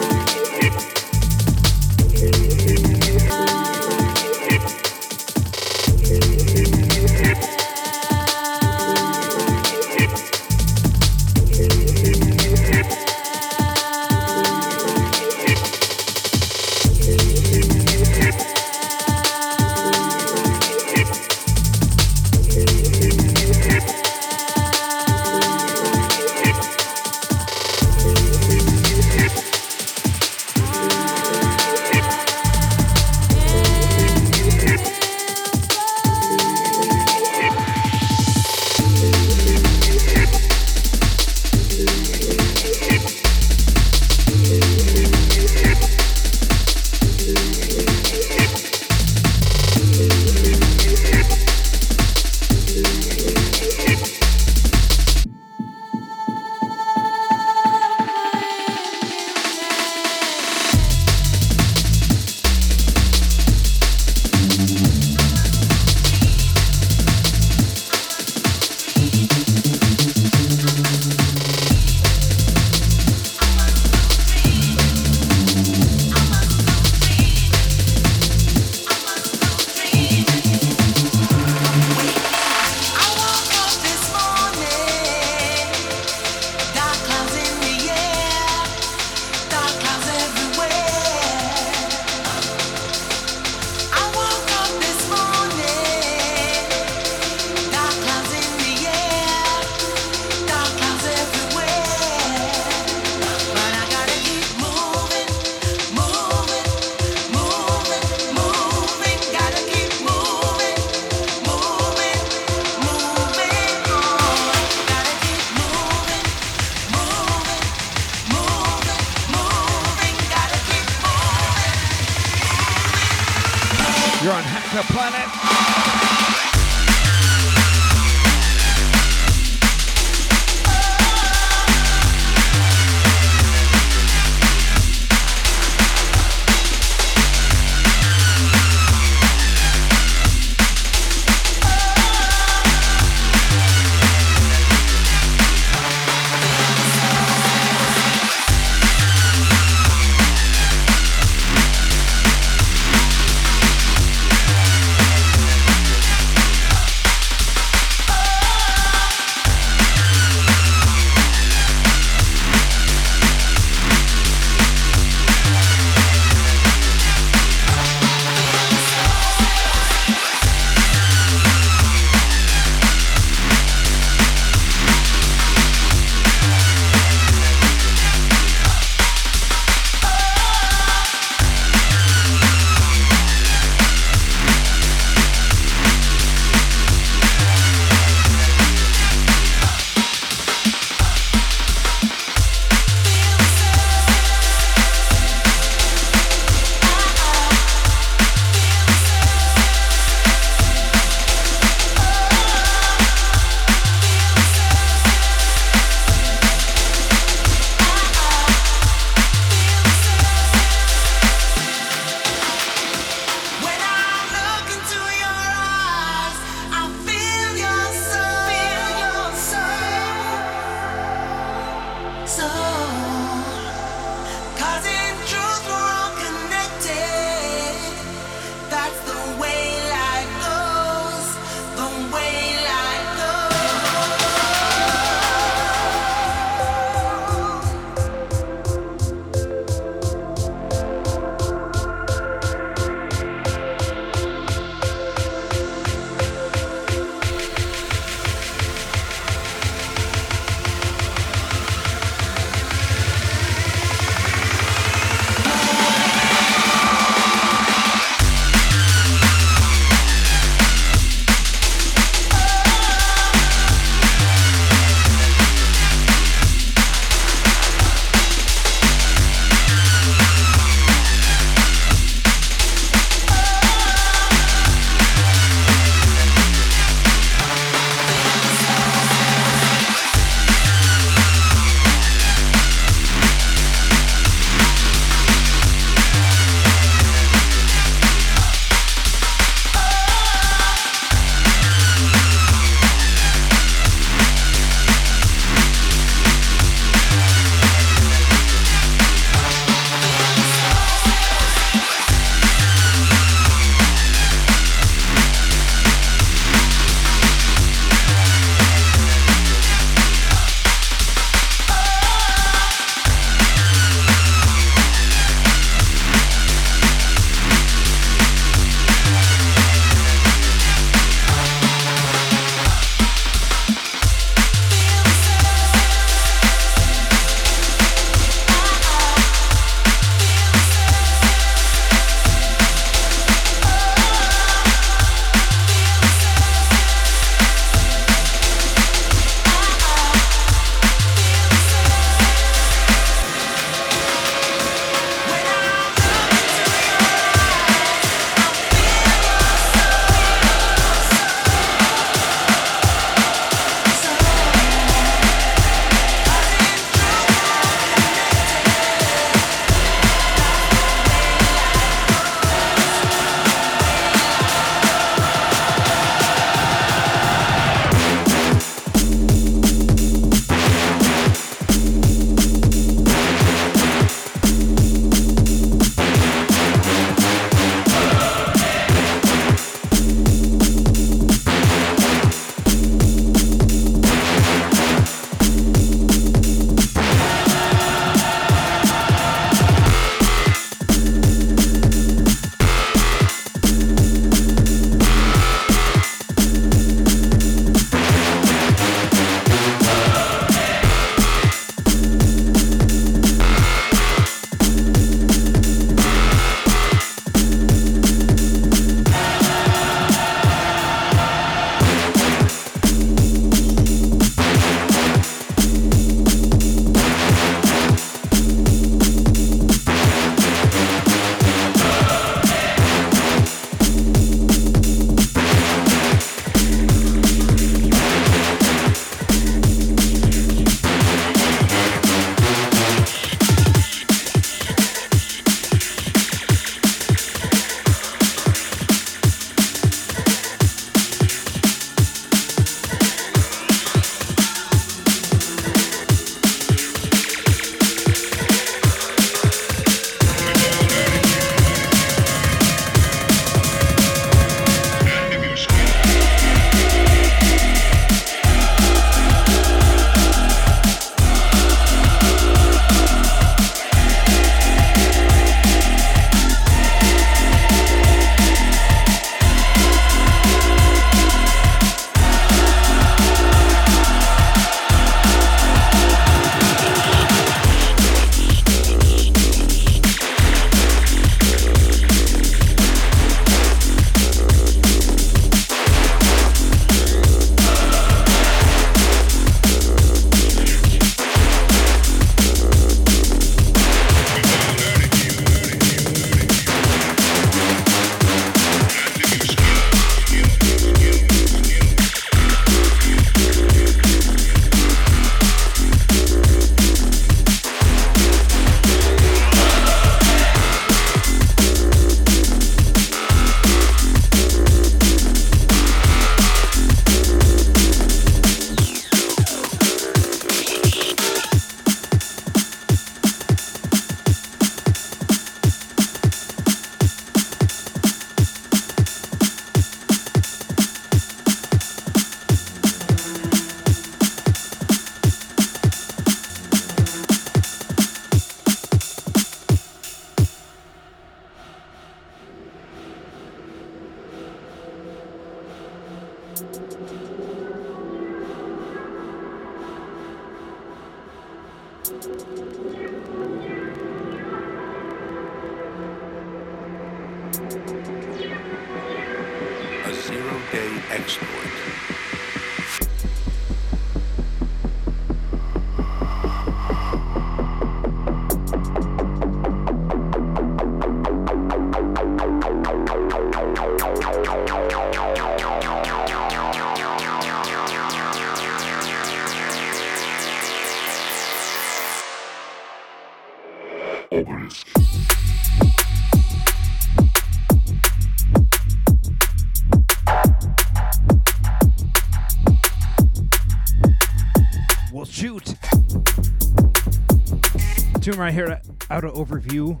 Right 598.40 598.54
here 598.54 598.80
out 599.10 599.24
of 599.24 599.34
overview. 599.34 600.00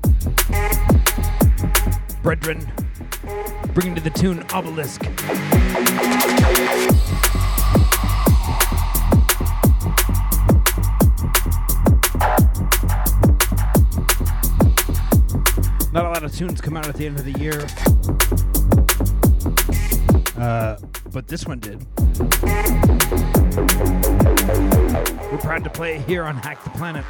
Brethren, 2.22 2.72
bringing 3.74 3.94
to 3.94 4.00
the 4.00 4.08
tune 4.08 4.42
Obelisk. 4.54 5.02
Not 15.92 16.06
a 16.06 16.08
lot 16.08 16.24
of 16.24 16.34
tunes 16.34 16.62
come 16.62 16.78
out 16.78 16.88
at 16.88 16.94
the 16.94 17.04
end 17.04 17.18
of 17.18 17.26
the 17.26 17.38
year. 17.38 17.66
Uh, 20.42 20.78
but 21.12 21.28
this 21.28 21.44
one 21.44 21.58
did. 21.60 21.86
We're 25.30 25.38
proud 25.38 25.62
to 25.62 25.70
play 25.70 25.98
here 25.98 26.24
on 26.24 26.36
Hack 26.36 26.64
the 26.64 26.70
Planet. 26.70 27.04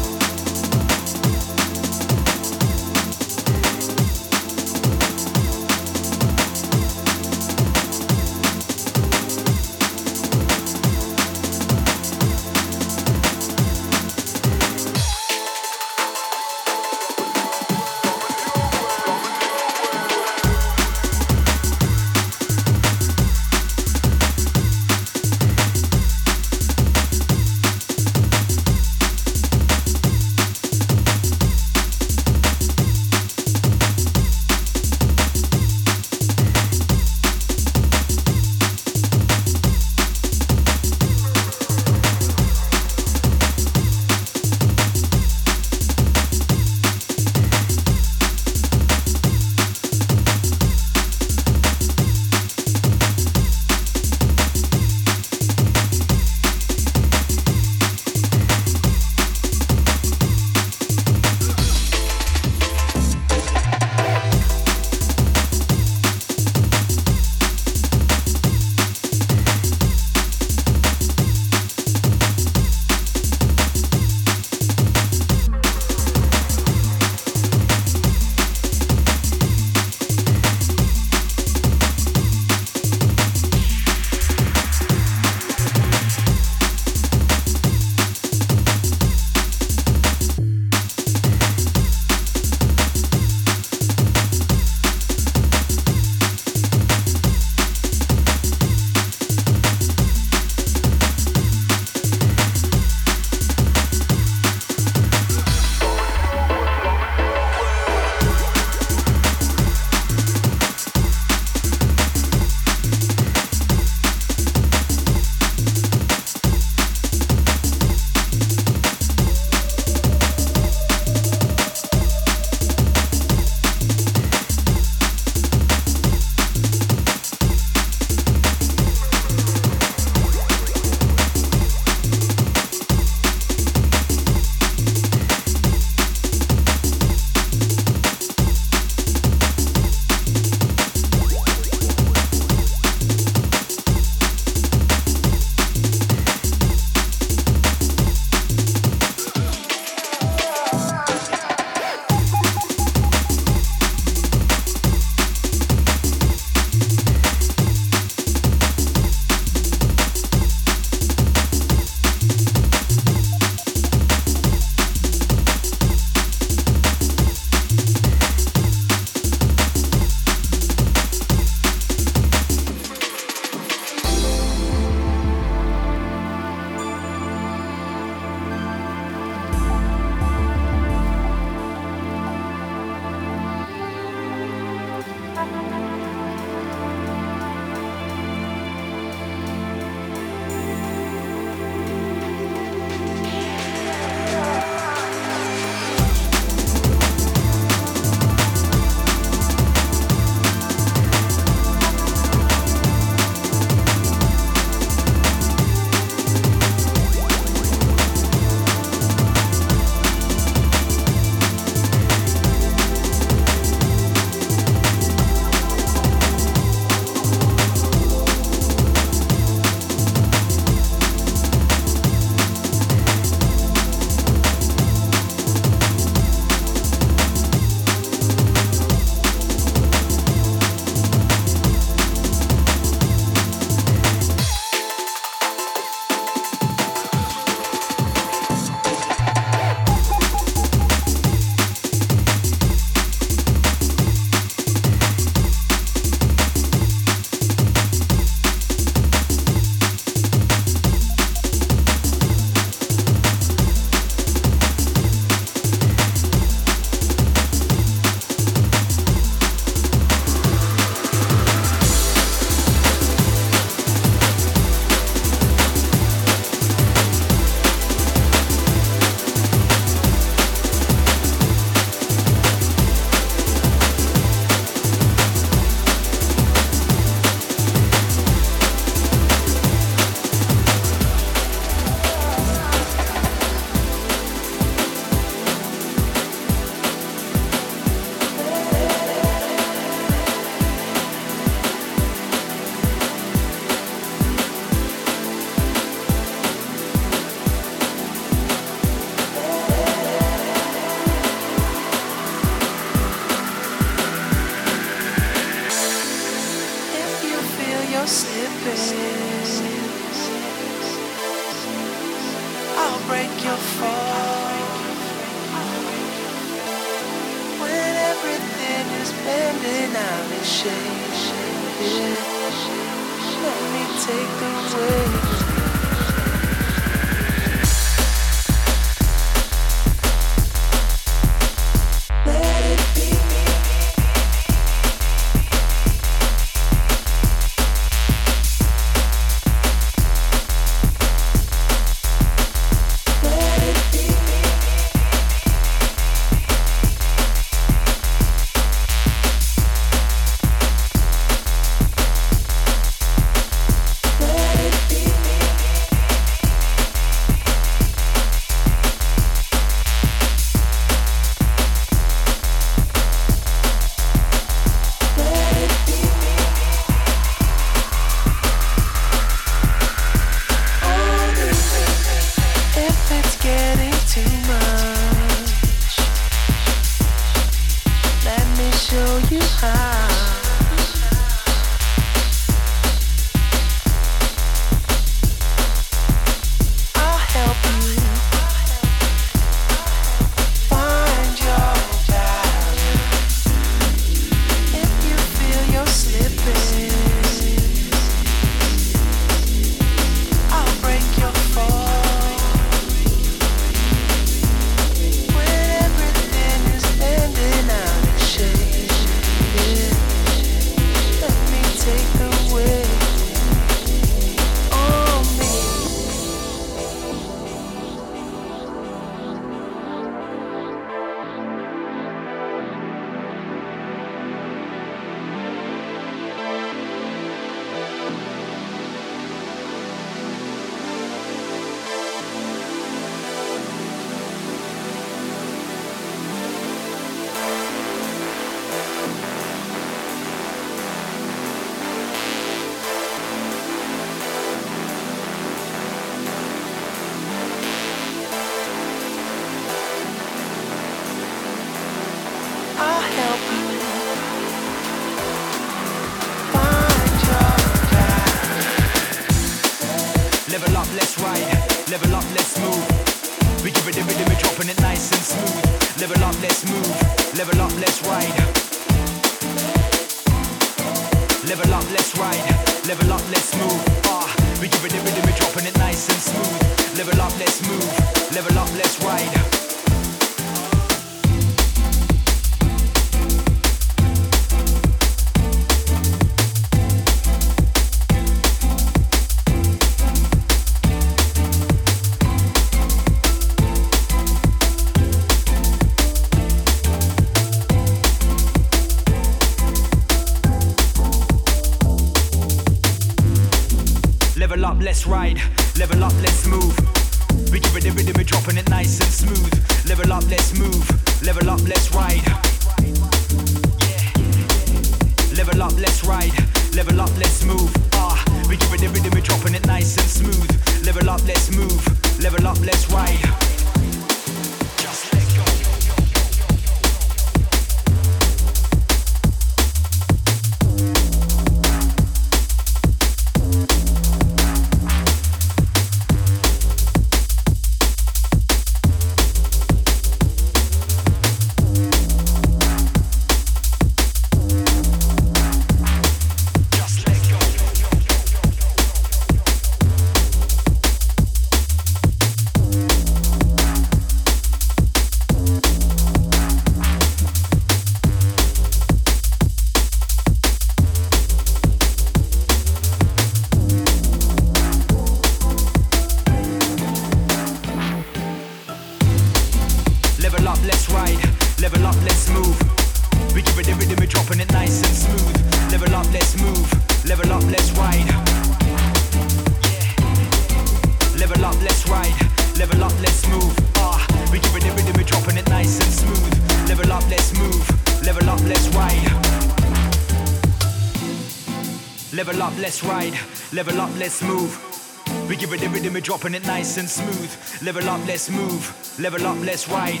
let's 594.08 594.22
move. 594.22 595.28
We 595.28 595.36
give 595.36 595.52
it 595.52 595.60
the 595.60 595.68
rhythm, 595.68 595.92
we're 595.92 596.00
dropping 596.00 596.34
it 596.34 596.46
nice 596.46 596.78
and 596.78 596.88
smooth. 596.88 597.30
Level 597.62 597.86
up, 597.90 598.00
let's 598.06 598.30
move. 598.30 598.98
Level 598.98 599.26
up, 599.26 599.36
let's 599.44 599.68
ride. 599.68 600.00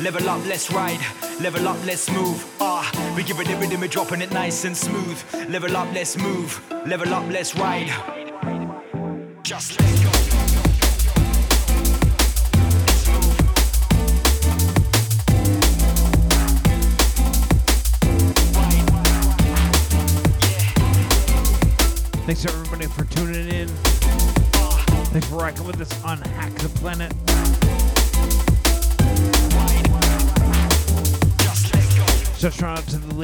Level 0.00 0.28
up, 0.28 0.44
let's 0.46 0.72
ride. 0.72 1.00
Level 1.40 1.68
up, 1.68 1.78
let's 1.86 2.10
move. 2.10 2.44
Ah, 2.60 3.14
we 3.14 3.22
give 3.22 3.38
it 3.38 3.46
the 3.46 3.54
rhythm, 3.58 3.80
we're 3.80 3.86
dropping 3.86 4.22
it 4.22 4.32
nice 4.32 4.64
and 4.64 4.76
smooth. 4.76 5.22
Level 5.48 5.76
up, 5.76 5.86
let's 5.94 6.16
move. 6.16 6.60
Level 6.84 7.14
up, 7.14 7.30
let's 7.30 7.54
ride. 7.54 8.17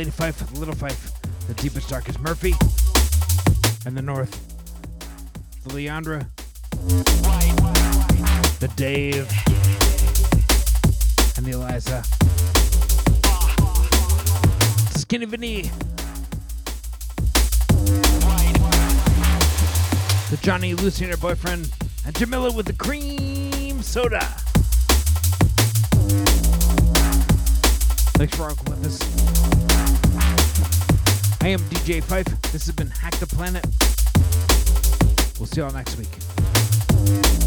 Lady 0.05 0.17
Pfeif, 0.19 0.53
the 0.53 0.59
Little 0.59 0.75
Pfeif, 0.75 1.13
the 1.47 1.55
deepest, 1.55 1.89
darkest 1.89 2.21
Murphy, 2.21 2.53
and 3.87 3.97
the 3.97 4.03
North, 4.03 4.39
the 5.63 5.71
Leandra, 5.71 6.27
the 8.61 8.69
Dave, 8.77 9.27
and 11.39 11.47
the 11.47 11.53
Eliza. 11.53 12.05
Skinny 14.99 15.25
Vinny. 15.25 15.71
The 20.29 20.37
Johnny 20.43 20.75
Lucy 20.75 21.05
and 21.05 21.15
her 21.15 21.19
boyfriend, 21.19 21.73
and 22.05 22.15
Jamila 22.15 22.53
with 22.53 22.67
the 22.67 22.75
cream 22.75 23.81
soda. 23.81 24.21
Thanks 28.19 28.37
for 28.37 28.51
us. 28.51 28.74
I 31.45 31.49
am 31.49 31.61
DJ 31.69 32.03
Pfeif. 32.03 32.25
This 32.53 32.65
has 32.65 32.75
been 32.75 32.89
Hack 32.89 33.17
the 33.17 33.27
Planet. 33.27 33.67
We'll 35.39 35.47
see 35.47 35.61
y'all 35.61 35.71
next 35.73 35.99
week. 35.99 37.44